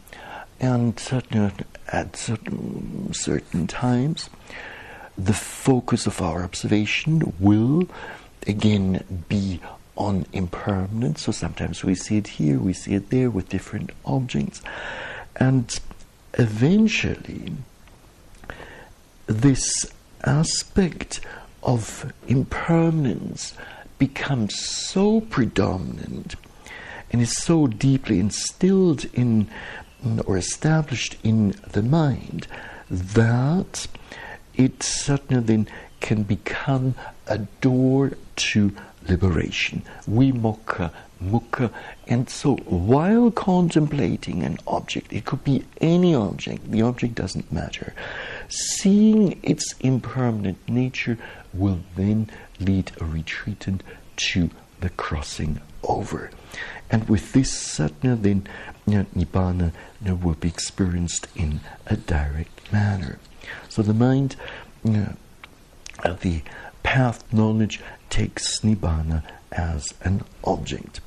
and 0.61 0.99
certain, 0.99 1.53
at 1.89 2.17
certain, 2.17 3.13
certain 3.13 3.67
times 3.67 4.31
the 5.17 5.33
focus 5.33 6.07
of 6.07 6.23
our 6.23 6.45
observation 6.45 7.35
will 7.41 7.89
again 8.47 9.25
be 9.29 9.61
on 9.97 10.25
impermanence. 10.33 11.23
So 11.23 11.33
sometimes 11.33 11.85
we 11.85 11.95
see 11.95 12.19
it 12.19 12.29
here 12.29 12.59
we 12.59 12.73
see 12.73 12.95
it 12.95 13.11
there 13.11 13.31
with 13.31 13.49
different 13.49 13.91
objects 14.05 14.63
and 15.37 15.79
eventually 16.35 17.53
this 19.27 19.87
aspect 20.25 21.21
of 21.63 22.13
impermanence 22.27 23.55
becomes 23.99 24.59
so 24.59 25.21
predominant 25.23 26.37
and 27.11 27.21
is 27.21 27.37
so 27.37 27.67
deeply 27.67 28.21
instilled 28.21 29.05
in 29.15 29.49
or 30.27 30.37
established 30.37 31.17
in 31.25 31.55
the 31.73 31.83
mind 31.83 32.47
that 32.89 33.87
it 34.55 34.83
certainly 34.83 35.43
then 35.43 35.69
can 36.01 36.23
become 36.23 36.95
a 37.27 37.39
door 37.61 38.13
to 38.37 38.73
liberation. 39.09 39.83
We 40.07 40.33
Vimokkha, 40.33 40.81
uh, 40.81 40.91
mukha. 41.23 41.73
And 42.07 42.29
so 42.29 42.57
while 42.67 43.31
contemplating 43.31 44.43
an 44.43 44.59
object, 44.67 45.13
it 45.13 45.25
could 45.25 45.45
be 45.45 45.65
any 45.81 46.15
object, 46.15 46.71
the 46.71 46.83
object 46.83 47.15
doesn't 47.15 47.53
matter, 47.53 47.95
seeing 48.49 49.39
its 49.43 49.75
impermanent 49.81 50.59
nature 50.69 51.19
will 51.53 51.81
then 51.97 52.31
lead 52.61 52.93
a 53.01 53.05
retreatant 53.05 53.83
to 54.17 54.51
the 54.81 54.91
crossing 54.91 55.61
over. 55.83 56.31
And 56.91 57.09
with 57.09 57.33
this 57.33 57.51
satna, 57.53 58.21
then 58.21 58.47
nibbana 58.87 59.73
will 60.03 60.35
be 60.35 60.49
experienced 60.49 61.29
in 61.37 61.61
a 61.87 61.97
direct 61.97 62.73
manner. 62.73 63.19
So 63.69 63.83
the 63.83 63.95
mind, 63.95 64.37
uh, 64.87 65.13
the 66.21 66.43
path 66.83 67.31
knowledge 67.33 67.81
takes 68.09 68.61
nibbana 68.61 69.23
as 69.53 69.93
an 70.03 70.25
object. 70.45 71.01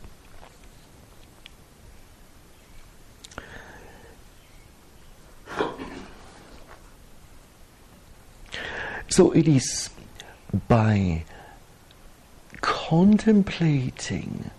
So 9.09 9.31
it 9.31 9.45
is 9.45 9.89
by 10.69 11.25
contemplating 12.61 14.51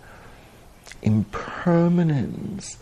impermanence, 1.01 2.77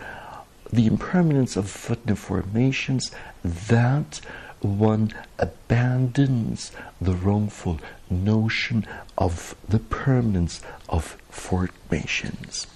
the 0.72 0.86
impermanence 0.86 1.56
of 1.56 1.70
footnote 1.70 2.18
formations, 2.18 3.12
that 3.44 4.20
one 4.60 5.14
abandons 5.40 6.72
the 7.00 7.14
wrongful 7.14 7.80
notion 8.10 8.86
of 9.18 9.56
the 9.68 9.80
permanence 9.80 10.62
of 10.90 11.18
formations. 11.30 12.68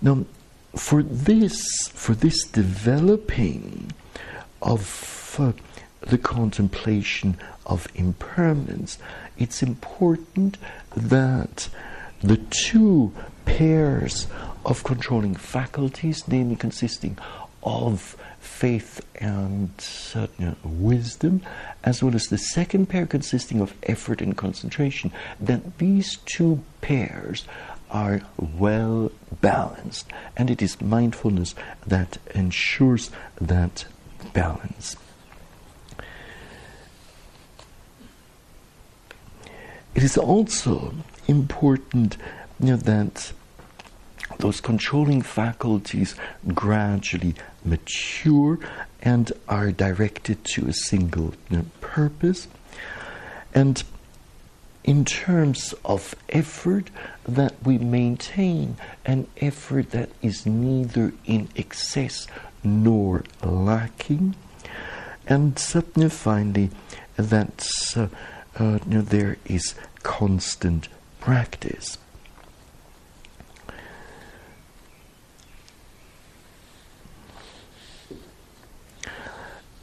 Now, 0.00 0.24
for 0.74 1.02
this, 1.02 1.62
for 1.92 2.14
this 2.14 2.44
developing 2.44 3.92
of 4.64 5.36
uh, 5.38 5.52
the 6.00 6.18
contemplation 6.18 7.36
of 7.66 7.86
impermanence, 7.94 8.98
it's 9.38 9.62
important 9.62 10.58
that 10.96 11.68
the 12.20 12.38
two 12.38 13.12
pairs 13.44 14.26
of 14.64 14.82
controlling 14.82 15.34
faculties, 15.34 16.26
namely 16.26 16.56
consisting 16.56 17.18
of 17.62 18.16
faith 18.40 19.00
and 19.16 19.70
certain 19.78 20.56
wisdom, 20.62 21.42
as 21.82 22.02
well 22.02 22.14
as 22.14 22.26
the 22.26 22.38
second 22.38 22.86
pair 22.86 23.06
consisting 23.06 23.60
of 23.60 23.74
effort 23.84 24.20
and 24.20 24.36
concentration, 24.36 25.12
that 25.40 25.78
these 25.78 26.18
two 26.24 26.62
pairs 26.80 27.44
are 27.90 28.22
well 28.38 29.10
balanced, 29.40 30.06
and 30.36 30.50
it 30.50 30.60
is 30.60 30.80
mindfulness 30.80 31.54
that 31.86 32.18
ensures 32.34 33.10
that 33.40 33.86
balance. 34.34 34.96
It 39.94 40.02
is 40.02 40.18
also 40.18 40.92
important 41.26 42.18
you 42.60 42.72
know, 42.72 42.76
that 42.76 43.32
those 44.38 44.60
controlling 44.60 45.22
faculties 45.22 46.16
gradually 46.48 47.34
mature 47.64 48.58
and 49.00 49.32
are 49.48 49.70
directed 49.70 50.44
to 50.44 50.66
a 50.66 50.72
single 50.72 51.34
you 51.48 51.58
know, 51.58 51.64
purpose. 51.80 52.48
And 53.54 53.82
in 54.82 55.04
terms 55.04 55.74
of 55.84 56.14
effort 56.28 56.90
that 57.26 57.54
we 57.64 57.78
maintain 57.78 58.76
an 59.06 59.26
effort 59.40 59.90
that 59.90 60.10
is 60.20 60.44
neither 60.44 61.12
in 61.24 61.48
excess 61.56 62.26
nor 62.64 63.24
lacking. 63.42 64.34
And 65.26 65.58
certainly, 65.58 66.08
finally, 66.10 66.70
that 67.16 67.68
uh, 67.96 68.08
uh, 68.58 68.78
you 68.88 68.96
know, 68.96 69.02
there 69.02 69.36
is 69.46 69.74
constant 70.02 70.88
practice. 71.20 71.98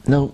Now, 0.06 0.32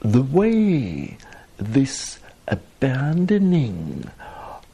the 0.00 0.22
way 0.22 1.16
this 1.56 2.18
abandoning 2.48 4.10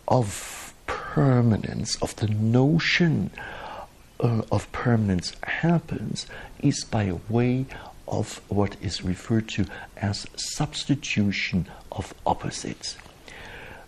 of 0.09 0.75
permanence, 0.87 1.97
of 2.03 2.17
the 2.17 2.29
notion 2.29 3.31
uh, 4.21 4.43
of 4.51 4.71
permanence 4.73 5.33
happens, 5.43 6.27
is 6.61 6.85
by 6.85 7.13
way 7.29 7.67
of 8.07 8.41
what 8.49 8.77
is 8.81 9.05
referred 9.05 9.49
to 9.49 9.67
as 9.97 10.27
substitution 10.37 11.69
of 11.93 12.15
opposites. 12.27 12.97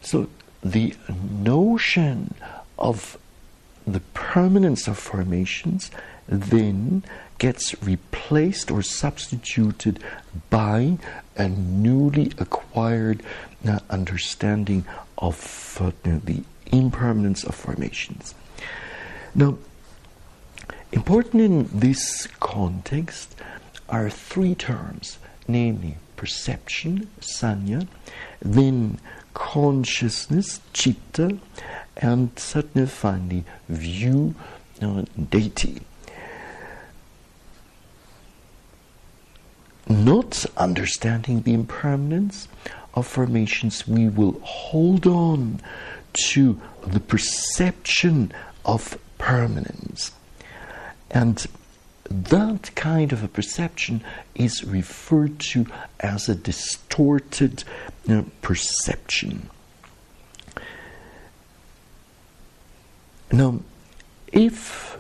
So 0.03 0.29
the 0.63 0.95
notion 1.09 2.35
of 2.79 3.19
the 3.87 4.01
permanence 4.15 4.87
of 4.87 4.99
formations 4.99 5.91
then 6.29 7.03
gets 7.39 7.75
replaced 7.83 8.71
or 8.71 8.83
substituted 8.83 9.99
by 10.51 10.99
a 11.37 11.49
newly 11.49 12.33
acquired 12.39 13.23
uh, 13.67 13.79
understanding 13.89 14.85
of 15.19 15.79
uh, 15.81 15.91
the 16.05 16.43
impermanence 16.67 17.43
of 17.45 17.55
formations. 17.55 18.35
Now, 19.35 19.59
important 20.93 21.43
in 21.43 21.69
this 21.73 22.27
context 22.41 23.35
are 23.89 24.11
three 24.11 24.55
terms, 24.55 25.19
namely 25.49 25.97
perception, 26.17 27.09
sanya, 27.21 27.87
then 28.41 28.99
consciousness, 29.35 30.61
chitta, 30.73 31.39
and 31.97 32.31
certainly 32.39 32.87
finally 32.87 33.45
view, 33.69 34.35
uh, 34.83 35.05
ditthi. 35.19 35.81
not 39.91 40.47
understanding 40.57 41.43
the 41.43 41.53
impermanence 41.53 42.49
of 42.95 43.07
formations, 43.07 43.87
we 43.87 44.09
will 44.09 44.39
hold 44.43 45.07
on 45.07 45.61
to 46.13 46.61
the 46.87 47.01
perception 47.01 48.33
of 48.65 48.97
permanence. 49.19 50.13
And 51.11 51.47
that 52.11 52.75
kind 52.75 53.13
of 53.13 53.23
a 53.23 53.29
perception 53.29 54.03
is 54.35 54.65
referred 54.65 55.39
to 55.53 55.67
as 56.01 56.29
a 56.29 56.35
distorted 56.35 57.65
you 58.07 58.15
know, 58.17 58.27
perception. 58.43 59.49
Now, 63.33 63.61
if 64.33 64.99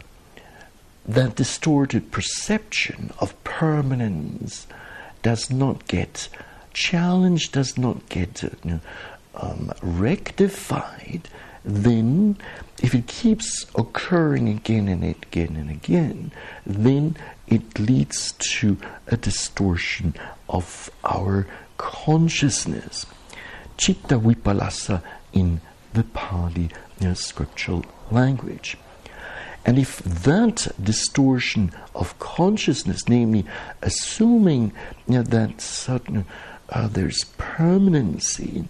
that 1.06 1.34
distorted 1.34 2.12
perception 2.12 3.12
of 3.18 3.42
permanence 3.42 4.68
does 5.22 5.50
not 5.50 5.88
get 5.88 6.28
challenged, 6.72 7.52
does 7.52 7.76
not 7.76 8.08
get 8.08 8.42
you 8.42 8.50
know, 8.64 8.80
um, 9.34 9.72
rectified, 9.82 11.28
then 11.64 12.38
if 12.82 12.94
it 12.94 13.06
keeps 13.06 13.66
occurring 13.76 14.48
again 14.48 14.88
and 14.88 15.04
again 15.04 15.56
and 15.56 15.70
again, 15.70 16.32
then 16.66 17.16
it 17.46 17.78
leads 17.78 18.32
to 18.32 18.78
a 19.08 19.16
distortion 19.16 20.14
of 20.48 20.90
our 21.04 21.46
consciousness. 21.76 23.06
Chitta 23.76 24.18
vipallasa 24.18 25.02
in 25.32 25.60
the 25.92 26.04
Pali 26.04 26.70
you 27.00 27.08
know, 27.08 27.14
scriptural 27.14 27.84
language. 28.10 28.76
And 29.66 29.78
if 29.78 29.98
that 29.98 30.68
distortion 30.82 31.72
of 31.94 32.18
consciousness, 32.18 33.08
namely 33.08 33.44
assuming 33.82 34.72
you 35.06 35.16
know, 35.16 35.22
that 35.22 35.60
certain 35.60 36.24
uh, 36.70 36.88
there's 36.88 37.24
permanency, 37.36 38.64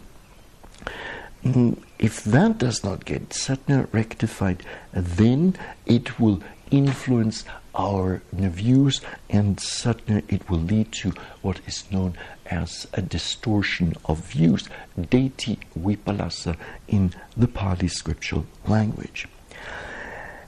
if 2.00 2.24
that 2.24 2.56
does 2.56 2.82
not 2.82 3.04
get 3.04 3.32
suddenly 3.34 3.86
rectified, 3.92 4.64
then 4.92 5.54
it 5.84 6.18
will 6.18 6.42
influence 6.70 7.44
our 7.74 8.22
views 8.32 9.02
and 9.28 9.60
suddenly 9.60 10.24
it 10.28 10.48
will 10.48 10.58
lead 10.58 10.90
to 10.92 11.12
what 11.42 11.60
is 11.66 11.90
known 11.92 12.14
as 12.46 12.88
a 12.94 13.02
distortion 13.02 13.94
of 14.06 14.18
views, 14.18 14.66
ditthi 14.98 15.58
vipallasa 15.78 16.56
in 16.88 17.12
the 17.36 17.46
Pali 17.46 17.88
scriptural 17.88 18.46
language. 18.66 19.28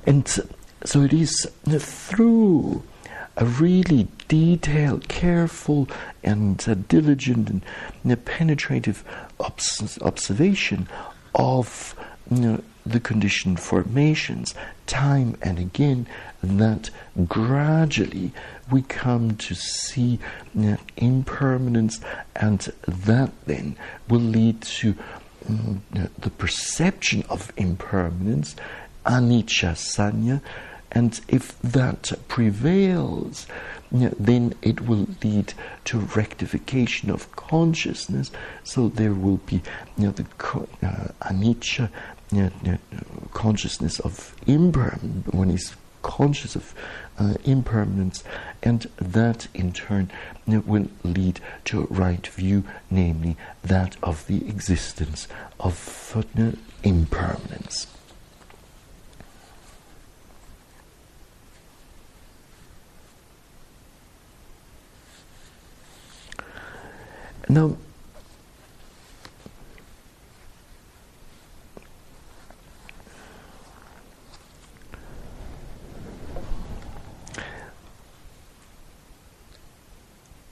And 0.06 0.26
so 0.84 1.02
it 1.02 1.12
is 1.12 1.46
through 1.66 2.82
a 3.36 3.44
really 3.44 4.08
detailed, 4.28 5.08
careful, 5.08 5.88
and 6.24 6.62
uh, 6.66 6.74
diligent 6.74 7.48
and 7.50 7.62
uh, 8.10 8.16
penetrative 8.16 9.04
obs- 9.40 9.98
observation 10.02 10.88
of 11.34 11.94
you 12.30 12.40
know, 12.40 12.62
the 12.84 13.00
conditioned 13.00 13.60
formations 13.60 14.54
time 14.86 15.36
and 15.42 15.58
again 15.58 16.06
that 16.42 16.90
gradually 17.28 18.32
we 18.70 18.82
come 18.82 19.36
to 19.36 19.54
see 19.54 20.18
impermanence 20.96 22.00
and 22.36 22.72
that 22.86 23.30
then 23.46 23.76
will 24.08 24.20
lead 24.20 24.60
to 24.62 24.94
the 25.90 26.30
perception 26.38 27.24
of 27.28 27.52
impermanence 27.56 28.56
anicca 29.04 29.72
sanya, 29.74 30.40
and 30.92 31.20
if 31.28 31.58
that 31.62 32.12
prevails, 32.28 33.46
then 33.90 34.54
it 34.62 34.82
will 34.82 35.08
lead 35.22 35.54
to 35.86 36.00
rectification 36.00 37.10
of 37.10 37.34
consciousness. 37.34 38.30
So 38.62 38.88
there 38.88 39.14
will 39.14 39.38
be 39.38 39.62
you 39.96 40.06
know, 40.06 40.10
the 40.10 40.24
uh, 40.82 41.08
anicca 41.22 41.90
you 42.30 42.50
know, 42.62 42.78
consciousness 43.32 44.00
of 44.00 44.34
impermanence 44.46 45.26
when 45.32 45.50
he's 45.50 45.74
conscious 46.02 46.56
of 46.56 46.74
uh, 47.18 47.34
impermanence, 47.44 48.24
and 48.62 48.86
that 48.96 49.46
in 49.54 49.72
turn 49.72 50.10
you 50.46 50.54
know, 50.54 50.62
will 50.66 50.88
lead 51.04 51.40
to 51.64 51.82
a 51.82 51.86
right 51.86 52.26
view, 52.26 52.64
namely 52.90 53.36
that 53.62 53.96
of 54.02 54.26
the 54.26 54.46
existence 54.48 55.28
of 55.60 56.24
uh, 56.36 56.52
impermanence. 56.82 57.86
Now, 67.48 67.76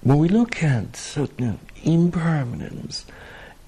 when 0.03 0.18
we 0.18 0.28
look 0.28 0.62
at 0.62 0.97
certain 0.97 1.59
impermanence 1.82 3.07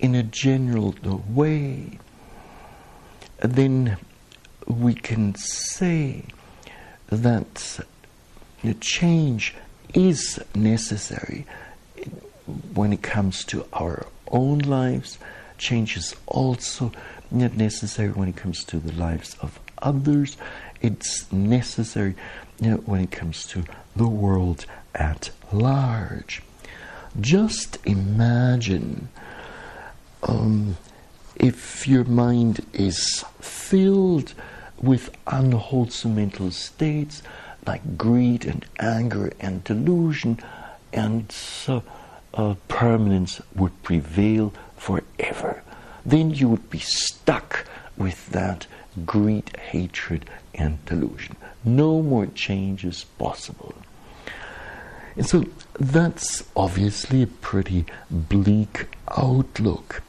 in 0.01 0.15
a 0.15 0.23
general 0.23 0.95
way, 1.29 1.99
then 3.41 3.97
we 4.67 4.95
can 4.95 5.35
say 5.37 6.25
that 7.09 7.81
the 8.63 8.75
change 8.75 9.55
is 9.95 10.41
necessary 10.55 11.47
when 12.75 12.93
it 12.93 13.03
comes 13.03 13.45
to 13.47 13.67
our 13.73 14.07
own 14.29 14.59
lives, 14.61 15.19
change 15.59 15.97
is 15.97 16.15
also 16.27 16.93
not 17.31 17.55
necessary 17.55 18.11
when 18.11 18.29
it 18.29 18.37
comes 18.37 18.65
to 18.65 18.79
the 18.79 18.93
lives 18.93 19.37
of 19.41 19.59
others. 19.79 20.37
It's 20.81 21.31
necessary 21.33 22.15
you 22.61 22.71
know, 22.71 22.77
when 22.79 23.01
it 23.01 23.11
comes 23.11 23.47
to 23.49 23.65
the 23.97 24.09
world 24.09 24.67
at 24.95 25.31
large. 25.53 26.43
Just 27.21 27.79
imagine 27.85 29.09
um, 30.23 30.77
if 31.37 31.87
your 31.87 32.05
mind 32.05 32.65
is 32.73 33.25
filled 33.41 34.35
with 34.81 35.11
unwholesome 35.27 36.15
mental 36.17 36.51
states 36.51 37.23
like 37.67 37.97
greed 37.97 38.45
and 38.45 38.65
anger 38.81 39.33
and 39.41 39.63
delusion 39.65 40.39
and 40.93 41.35
uh, 41.69 41.81
permanence 42.69 43.41
would 43.55 43.83
prevail 43.83 44.53
forever. 44.77 45.63
Then 46.05 46.31
you 46.31 46.49
would 46.49 46.71
be 46.71 46.81
stuck 46.81 47.67
with 47.97 48.31
that 48.31 48.67
greed, 49.07 49.57
hatred, 49.57 50.29
and 50.55 50.85
delusion. 50.85 51.37
No 51.65 52.03
more 52.03 52.27
changes 52.27 53.05
possible. 53.19 53.75
And 55.17 55.27
so 55.27 55.45
that's 55.79 56.43
obviously 56.57 57.23
a 57.23 57.27
pretty 57.27 57.85
bleak 58.11 58.89
outlook. 59.17 60.03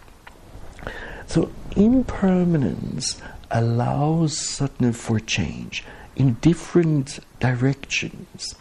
So 1.27 1.51
impermanence 1.75 3.21
allows 3.51 4.37
suddenly 4.37 4.93
for 4.93 5.19
change 5.19 5.83
in 6.15 6.33
different 6.35 7.19
directions. 7.39 8.55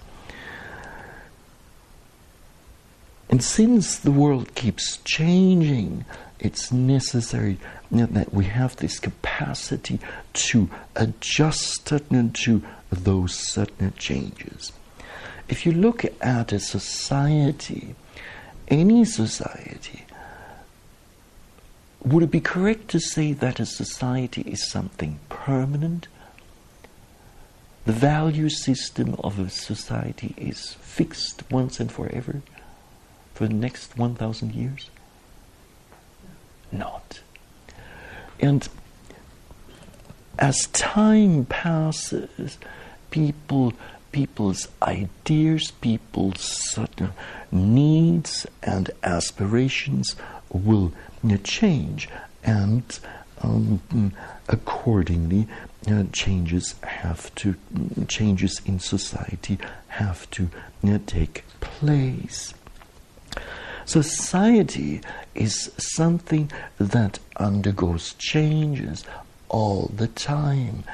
And 3.33 3.43
since 3.43 3.97
the 3.97 4.11
world 4.11 4.55
keeps 4.55 4.99
changing, 5.07 6.05
it's 6.39 6.71
necessary 6.71 7.57
that 7.91 8.35
we 8.35 8.45
have 8.45 8.77
this 8.77 8.99
capacity 8.99 10.01
to 10.35 10.69
adjust 10.97 11.87
to 11.87 12.63
those 12.91 13.33
certain 13.33 13.95
changes. 13.97 14.73
If 15.49 15.65
you 15.65 15.73
look 15.73 16.05
at 16.21 16.53
a 16.53 16.61
society, 16.61 17.95
any 18.69 19.07
society, 19.07 20.05
would 22.05 22.25
it 22.25 22.31
be 22.31 22.41
correct 22.41 22.89
to 22.89 23.01
say 23.01 23.33
that 23.33 23.61
a 23.61 23.65
society 23.65 24.43
is 24.43 24.71
something 24.71 25.21
permanent? 25.31 26.07
The 27.87 27.93
value 27.93 28.51
system 28.51 29.17
of 29.25 29.39
a 29.39 29.49
society 29.49 30.35
is 30.37 30.75
fixed 30.83 31.51
once 31.51 31.81
and 31.81 31.91
forever 31.91 32.43
for 33.43 33.49
the 33.49 33.55
next 33.55 33.99
1,000 33.99 34.55
years? 34.55 34.89
Not. 36.71 37.23
And 38.39 38.69
as 40.39 40.69
time 40.69 41.47
passes, 41.47 42.57
people, 43.11 43.73
people's 44.13 44.69
ideas, 44.81 45.73
people's 45.73 46.79
needs 47.51 48.47
and 48.63 48.93
aspirations 49.03 50.15
will 50.53 50.93
change, 51.43 52.09
and 52.45 53.01
um, 53.43 54.13
accordingly, 54.49 55.49
uh, 55.89 56.05
changes 56.13 56.77
have 56.85 57.35
to 57.35 57.57
changes 58.07 58.61
in 58.65 58.79
society 58.79 59.59
have 59.89 60.31
to 60.31 60.49
uh, 60.85 60.99
take 61.07 61.43
place. 61.59 62.55
Society 63.93 65.03
is 65.35 65.71
something 65.77 66.51
that 66.79 67.19
undergoes 67.37 68.15
changes 68.15 69.05
all 69.51 69.91
the 69.95 70.07
time, 70.07 70.85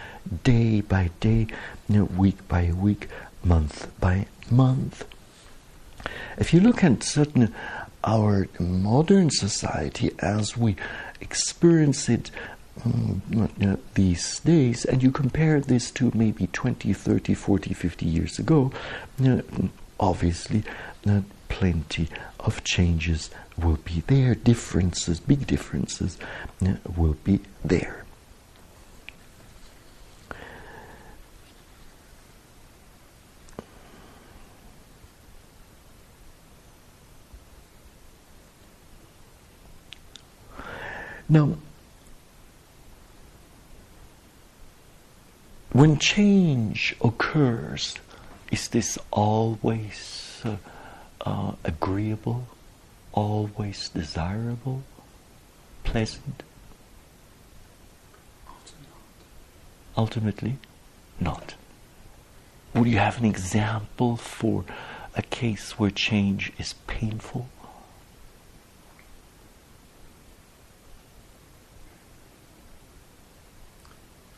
day 0.42 0.80
by 0.80 1.08
day, 1.20 1.46
week 1.88 2.48
by 2.48 2.72
week, 2.72 3.06
month 3.44 3.86
by 4.00 4.26
month. 4.50 5.04
If 6.38 6.52
you 6.52 6.58
look 6.58 6.82
at 6.82 7.04
certain 7.04 7.54
our 8.02 8.48
modern 8.58 9.30
society 9.30 10.10
as 10.18 10.56
we 10.56 10.74
experience 11.20 12.08
it 12.08 12.32
um, 12.84 13.22
you 13.30 13.48
know, 13.64 13.78
these 13.94 14.40
days, 14.40 14.84
and 14.84 15.04
you 15.04 15.12
compare 15.12 15.60
this 15.60 15.92
to 15.92 16.10
maybe 16.16 16.48
20, 16.48 16.92
30, 16.92 17.34
40, 17.34 17.74
50 17.74 18.06
years 18.06 18.40
ago, 18.40 18.72
you 19.20 19.36
know, 19.36 19.70
obviously, 20.00 20.64
uh, 21.06 21.20
plenty 21.48 22.08
of 22.40 22.62
changes 22.64 23.30
will 23.56 23.78
be 23.84 24.02
there, 24.06 24.34
differences, 24.34 25.20
big 25.20 25.46
differences 25.46 26.18
uh, 26.64 26.74
will 26.96 27.16
be 27.24 27.40
there. 27.64 28.04
Now, 41.30 41.56
when 45.72 45.98
change 45.98 46.96
occurs, 47.02 47.96
is 48.50 48.68
this 48.68 48.98
always 49.10 50.40
uh, 50.44 50.56
uh, 51.28 51.52
agreeable, 51.62 52.46
always 53.12 53.90
desirable, 53.90 54.82
pleasant? 55.84 56.42
Ultimately, 59.94 60.56
not. 61.20 61.54
Would 62.74 62.88
you 62.88 62.98
have 62.98 63.18
an 63.18 63.26
example 63.26 64.16
for 64.16 64.64
a 65.14 65.22
case 65.22 65.78
where 65.78 65.90
change 65.90 66.50
is 66.58 66.72
painful? 66.86 67.48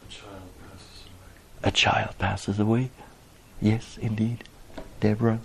a 0.02 0.10
child 0.10 0.50
passes 0.58 1.04
away. 1.06 1.30
A 1.62 1.70
child 1.70 2.18
passes 2.18 2.58
away? 2.58 2.90
Yes, 3.60 3.96
indeed. 4.00 4.42
Deborah? 4.98 5.40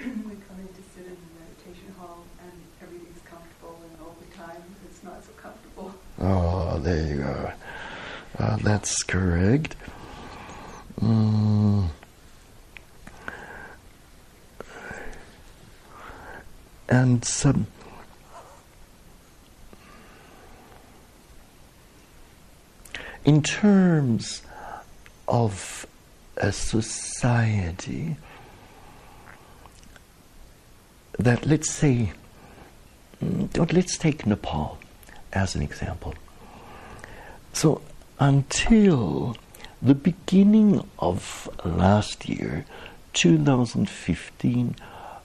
we 0.00 0.06
come 0.06 0.58
in 0.60 0.68
to 0.68 0.82
sit 0.94 1.04
in 1.04 1.16
the 1.16 1.30
meditation 1.40 1.94
hall 1.98 2.24
and 2.40 2.52
everything's 2.82 3.20
comfortable 3.28 3.76
and 3.82 4.00
over 4.00 4.24
time 4.34 4.62
it's 4.88 5.02
not 5.02 5.22
so 5.22 5.30
comfortable. 5.32 5.94
Oh, 6.20 6.78
there 6.78 7.06
you 7.06 7.16
go. 7.22 7.52
Uh, 8.38 8.56
that's 8.80 9.02
correct. 9.02 9.76
Mm. 11.02 11.88
And 16.88 17.24
some. 17.24 17.66
in 23.22 23.42
terms 23.42 24.40
of 25.28 25.86
a 26.38 26.50
society 26.50 28.16
that, 31.18 31.44
let's 31.44 31.70
say, 31.70 32.12
mm, 33.22 33.72
let's 33.74 33.98
take 33.98 34.26
Nepal 34.26 34.78
as 35.34 35.54
an 35.54 35.60
example. 35.60 36.14
So, 37.52 37.82
until 38.20 39.34
the 39.80 39.94
beginning 39.94 40.86
of 40.98 41.48
last 41.64 42.28
year, 42.28 42.66
2015, 43.14 44.76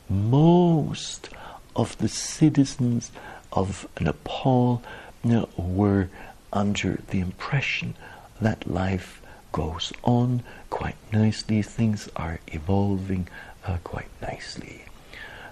most 0.10 1.30
of 1.76 1.98
the 1.98 2.08
citizens 2.08 3.12
of 3.52 3.86
Nepal 4.00 4.82
you 5.26 5.32
know, 5.32 5.50
were 5.58 6.08
under 6.54 7.02
the 7.10 7.20
impression 7.20 7.96
that 8.39 8.66
life 8.70 9.22
goes 9.52 9.91
on 10.04 10.41
quite 10.70 10.96
nicely, 11.12 11.62
things 11.62 12.08
are 12.16 12.39
evolving 12.48 13.28
uh, 13.66 13.78
quite 13.84 14.10
nicely. 14.22 14.84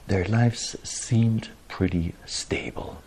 Their 0.07 0.25
lives 0.25 0.77
seemed 0.83 1.49
pretty 1.67 2.13
stable. 2.25 3.01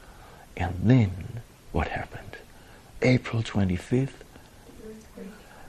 And 0.59 0.75
then 0.85 1.41
what 1.73 1.89
happened? 1.89 2.37
April 3.03 3.43
25th, 3.43 4.25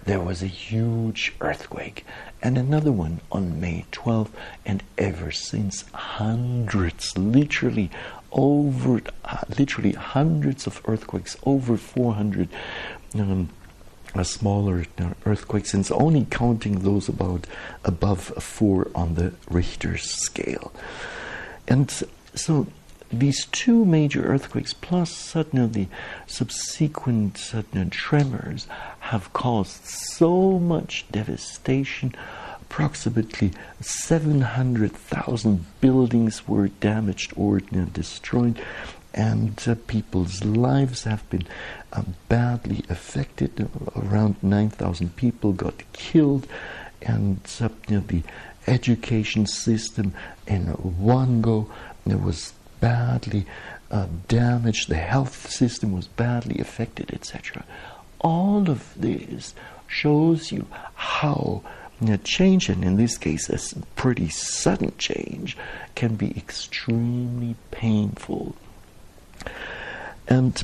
there 0.08 0.22
was 0.22 0.42
a 0.42 0.48
huge 0.48 1.34
earthquake 1.42 2.06
and 2.42 2.58
another 2.58 2.94
one 2.94 3.20
on 3.30 3.60
May 3.60 3.86
12th, 3.92 4.30
and 4.66 4.82
ever 4.98 5.32
since, 5.32 5.84
hundreds, 5.94 7.18
literally 7.18 7.92
over, 8.32 9.02
uh, 9.26 9.42
literally 9.58 9.92
hundreds 9.92 10.66
of 10.66 10.82
earthquakes, 10.86 11.36
over 11.46 11.76
400 11.76 12.48
um, 13.16 13.50
smaller 14.24 14.86
uh, 14.98 15.10
earthquakes, 15.26 15.74
and 15.74 15.82
it's 15.82 15.92
only 15.92 16.26
counting 16.30 16.80
those 16.80 17.10
about 17.10 17.46
above 17.84 18.22
four 18.22 18.90
on 18.96 19.16
the 19.16 19.34
Richter 19.50 19.98
scale. 19.98 20.72
And 21.68 21.92
so 22.34 22.68
these 23.12 23.46
two 23.46 23.86
major 23.86 24.24
earthquakes, 24.26 24.74
plus 24.74 25.12
suddenly 25.12 25.88
subsequent 26.26 27.38
sudden 27.38 27.90
tremors, 27.90 28.68
have 29.00 29.32
caused 29.34 29.86
so 29.86 30.60
much 30.60 31.06
devastation. 31.12 32.14
Approximately 32.62 33.54
700,000 33.80 35.66
buildings 35.80 36.48
were 36.48 36.68
damaged 36.68 37.34
or 37.38 37.60
destroyed, 37.60 38.62
and 39.14 39.64
uh, 39.68 39.76
people's 39.88 40.44
lives 40.44 41.06
have 41.06 41.28
been 41.30 41.48
uh, 41.94 42.04
badly 42.28 42.84
affected. 42.90 43.70
Around 43.96 44.36
9,000 44.44 45.16
people 45.16 45.54
got 45.54 45.82
killed, 45.94 46.46
and 47.02 47.40
uh, 47.62 47.70
the 47.88 48.24
education 48.68 49.48
system 49.48 50.14
in 50.46 50.66
one 50.66 51.42
go 51.42 51.72
was 52.06 52.54
badly 52.80 53.46
uh, 53.92 54.08
damaged, 54.28 54.90
the 54.90 54.96
health 54.96 55.50
system 55.50 55.92
was 55.92 56.08
badly 56.08 56.60
affected, 56.60 57.14
etc. 57.14 57.66
All 58.20 58.70
of 58.70 58.94
this 58.96 59.54
shows 59.88 60.52
you 60.52 60.68
how 60.96 61.64
a 62.02 62.18
change, 62.18 62.70
and 62.70 62.84
in 62.84 62.96
this 62.98 63.18
case, 63.18 63.50
a 63.50 63.80
pretty 63.96 64.30
sudden 64.30 64.94
change, 64.98 65.58
can 65.96 66.16
be 66.16 66.32
extremely 66.38 67.56
painful. 67.72 68.56
And 70.28 70.64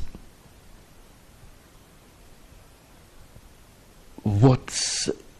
what 4.21 4.71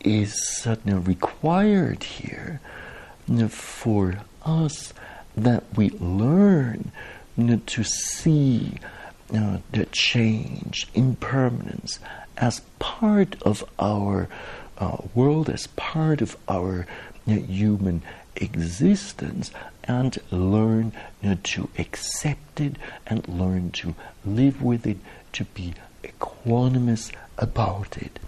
is 0.04 0.68
required 1.00 2.04
here 2.04 2.60
for 3.50 4.16
us 4.44 4.94
that 5.36 5.64
we 5.76 5.90
learn 5.92 6.92
to 7.66 7.84
see 7.84 8.78
uh, 9.34 9.58
the 9.72 9.86
change, 9.88 10.88
impermanence 10.94 12.00
as 12.38 12.62
part 12.80 13.42
of 13.44 13.64
our 13.80 14.28
uh, 14.78 14.98
world, 15.16 15.50
as 15.50 15.68
part 15.68 16.22
of 16.22 16.38
our 16.48 16.86
uh, 17.28 17.32
human 17.32 18.02
existence, 18.36 19.52
and 19.86 20.18
learn 20.32 20.92
uh, 21.24 21.36
to 21.44 21.70
accept 21.78 22.60
it 22.62 22.76
and 23.08 23.28
learn 23.28 23.72
to 23.72 23.96
live 24.26 24.62
with 24.62 24.86
it, 24.86 24.98
to 25.32 25.46
be 25.46 25.74
equanimous 26.04 27.12
about 27.38 27.98
it. 27.98 28.20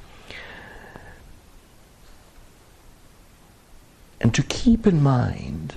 And 4.19 4.33
to 4.33 4.41
keep 4.43 4.87
in 4.87 5.03
mind 5.03 5.75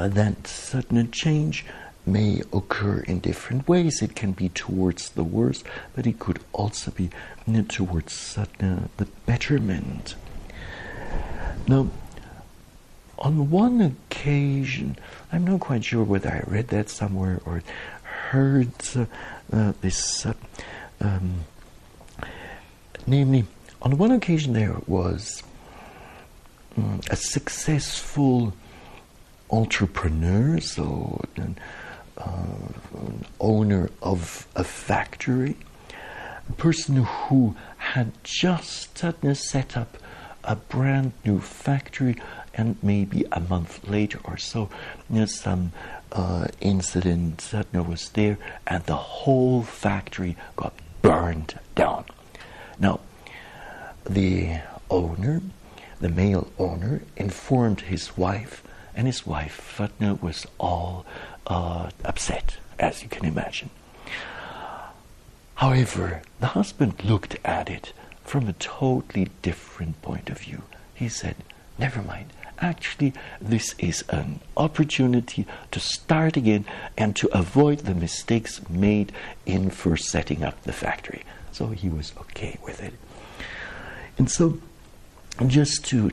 uh, 0.00 0.08
that 0.08 0.46
certain 0.46 1.10
change 1.10 1.64
may 2.06 2.42
occur 2.52 3.00
in 3.00 3.20
different 3.20 3.68
ways. 3.68 4.00
It 4.00 4.16
can 4.16 4.32
be 4.32 4.48
towards 4.48 5.10
the 5.10 5.24
worse, 5.24 5.62
but 5.94 6.06
it 6.06 6.18
could 6.18 6.40
also 6.52 6.90
be 6.90 7.10
towards 7.68 8.38
uh, 8.38 8.46
the 8.58 9.06
betterment. 9.26 10.14
Now, 11.68 11.88
on 13.18 13.50
one 13.50 13.80
occasion, 13.80 14.96
I'm 15.30 15.44
not 15.44 15.60
quite 15.60 15.84
sure 15.84 16.02
whether 16.02 16.30
I 16.30 16.50
read 16.50 16.68
that 16.68 16.88
somewhere 16.88 17.40
or 17.44 17.62
heard 18.02 18.72
uh, 18.96 19.04
uh, 19.52 19.72
this, 19.82 20.24
uh, 20.24 20.32
um, 21.00 21.44
namely, 23.06 23.44
on 23.82 23.98
one 23.98 24.12
occasion 24.12 24.54
there 24.54 24.76
was 24.86 25.42
um, 26.76 27.00
a 27.10 27.16
successful 27.16 28.54
entrepreneur, 29.50 30.60
so 30.60 31.24
an, 31.36 31.58
uh, 32.18 32.22
an 32.96 33.24
owner 33.40 33.90
of 34.02 34.46
a 34.56 34.64
factory, 34.64 35.56
a 36.48 36.52
person 36.52 36.96
who 36.96 37.56
had 37.76 38.12
just 38.22 39.02
set 39.34 39.76
up 39.76 39.96
a 40.44 40.56
brand 40.56 41.12
new 41.24 41.40
factory, 41.40 42.16
and 42.54 42.76
maybe 42.82 43.24
a 43.32 43.40
month 43.40 43.86
later 43.88 44.18
or 44.24 44.36
so, 44.36 44.68
know, 45.20 45.26
some 45.26 45.72
uh, 46.12 46.46
incident 46.60 47.38
that 47.50 47.72
was 47.82 48.08
there, 48.10 48.38
and 48.66 48.84
the 48.84 48.96
whole 48.96 49.62
factory 49.62 50.36
got 50.56 50.72
burned 51.02 51.58
down. 51.74 52.04
Now, 52.78 53.00
the 54.08 54.60
owner, 54.90 55.42
the 56.00 56.08
male 56.08 56.50
owner, 56.58 57.02
informed 57.16 57.82
his 57.82 58.16
wife 58.16 58.62
and 58.94 59.06
his 59.06 59.26
wife 59.26 59.60
Fatna 59.76 60.20
was 60.20 60.46
all 60.58 61.04
uh, 61.46 61.90
upset, 62.04 62.56
as 62.78 63.02
you 63.02 63.08
can 63.08 63.24
imagine. 63.24 63.70
However, 65.56 66.22
the 66.40 66.48
husband 66.48 67.04
looked 67.04 67.36
at 67.44 67.68
it 67.68 67.92
from 68.24 68.48
a 68.48 68.54
totally 68.54 69.28
different 69.42 70.00
point 70.00 70.30
of 70.30 70.38
view. 70.38 70.62
He 70.94 71.08
said, 71.08 71.36
Never 71.78 72.02
mind. 72.02 72.32
Actually, 72.58 73.14
this 73.40 73.74
is 73.78 74.04
an 74.10 74.40
opportunity 74.56 75.46
to 75.70 75.80
start 75.80 76.36
again 76.36 76.66
and 76.96 77.16
to 77.16 77.28
avoid 77.36 77.80
the 77.80 77.94
mistakes 77.94 78.60
made 78.68 79.12
in 79.46 79.70
first 79.70 80.10
setting 80.10 80.44
up 80.44 80.62
the 80.62 80.72
factory. 80.72 81.22
So 81.52 81.68
he 81.68 81.88
was 81.88 82.12
okay 82.20 82.58
with 82.62 82.82
it. 82.82 82.94
And 84.18 84.30
so 84.30 84.58
just 85.48 85.84
to 85.86 86.10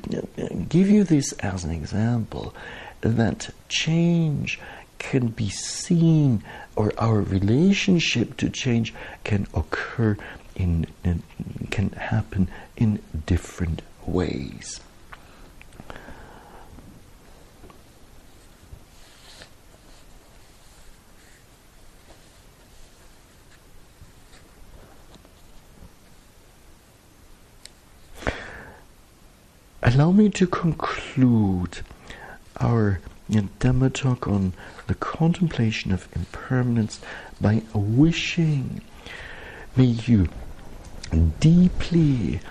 give 0.70 0.90
you 0.90 1.04
this 1.04 1.34
as 1.34 1.64
an 1.64 1.72
example, 1.72 2.54
that 3.02 3.50
change 3.70 4.60
can 5.00 5.28
be 5.28 5.50
seen, 5.50 6.44
or 6.76 6.92
our 6.98 7.22
relationship 7.22 8.38
to 8.38 8.50
change 8.50 8.94
can 9.24 9.48
occur 9.54 10.18
in, 10.56 10.88
in 11.04 11.22
can 11.70 11.90
happen 11.92 12.50
in 12.76 13.00
different 13.26 13.82
ways. 14.06 14.80
Allow 29.88 30.12
me 30.12 30.28
to 30.32 30.46
conclude 30.46 31.80
our 32.60 33.00
Dhamma 33.30 33.94
talk 33.94 34.28
on 34.28 34.52
the 34.88 34.96
contemplation 34.96 35.94
of 35.94 36.10
impermanence 36.14 37.00
by 37.40 37.62
wishing, 37.74 38.82
may 39.78 39.86
you 39.86 40.28
deeply 41.40 42.42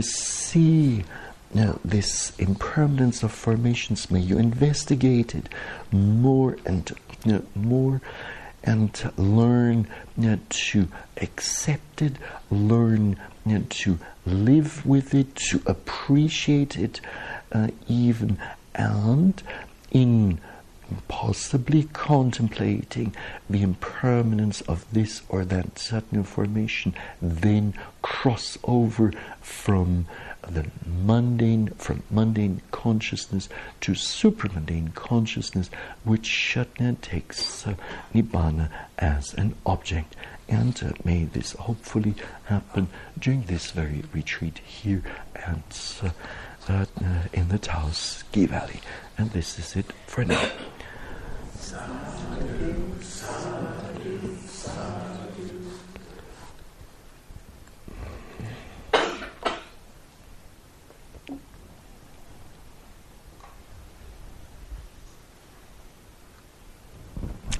see 0.00 1.04
now, 1.52 1.78
this 1.84 2.32
impermanence 2.38 3.22
of 3.22 3.32
formations, 3.32 4.10
may 4.10 4.20
you 4.20 4.38
investigate 4.38 5.34
it 5.34 5.50
more 5.92 6.56
and 6.64 6.90
uh, 7.26 7.40
more 7.54 8.00
and 8.68 9.10
learn 9.16 9.88
to 10.50 10.88
accept 11.22 12.02
it, 12.02 12.12
learn 12.50 13.16
to 13.70 13.98
live 14.26 14.84
with 14.84 15.14
it, 15.14 15.34
to 15.34 15.62
appreciate 15.64 16.76
it, 16.76 17.00
uh, 17.50 17.68
even 17.88 18.38
and 18.74 19.42
in 19.90 20.38
possibly 21.08 21.84
contemplating 21.94 23.14
the 23.48 23.62
impermanence 23.62 24.60
of 24.62 24.84
this 24.92 25.22
or 25.30 25.46
that 25.46 25.78
certain 25.78 26.22
formation, 26.22 26.94
then 27.22 27.72
cross 28.02 28.58
over 28.64 29.12
from 29.40 30.06
the 30.50 30.66
mundane, 30.86 31.68
from 31.78 32.02
mundane 32.10 32.60
consciousness 32.70 33.48
to 33.80 33.92
supramundane 33.92 34.94
consciousness, 34.94 35.70
which 36.04 36.28
Shatna 36.28 37.00
takes 37.00 37.66
uh, 37.66 37.74
Nibbana 38.14 38.70
as 38.98 39.34
an 39.34 39.54
object. 39.66 40.16
And 40.48 40.80
uh, 40.82 40.92
may 41.04 41.24
this 41.24 41.52
hopefully 41.52 42.14
happen 42.44 42.88
during 43.18 43.42
this 43.42 43.70
very 43.70 44.04
retreat 44.12 44.58
here 44.58 45.02
at, 45.34 46.00
uh, 46.68 46.72
uh, 46.72 46.84
in 47.32 47.48
the 47.48 47.58
Taos 47.58 47.96
Ski 47.98 48.46
Valley. 48.46 48.80
And 49.16 49.30
this 49.32 49.58
is 49.58 49.76
it 49.76 49.92
for 50.06 50.24
now. 50.24 50.48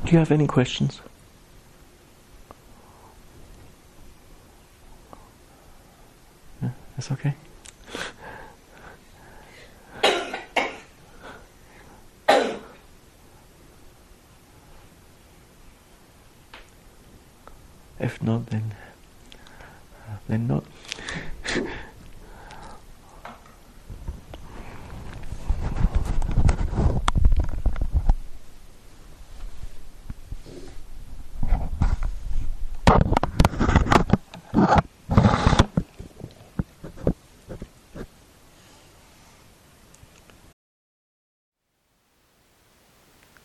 Do 0.08 0.14
you 0.14 0.20
have 0.20 0.32
any 0.32 0.46
questions? 0.46 1.02
That's 6.96 7.12
okay. 7.12 7.34
If 18.00 18.22
not, 18.22 18.46
then 18.46 18.74
uh, 20.08 20.16
then 20.26 20.46
not. 20.46 20.64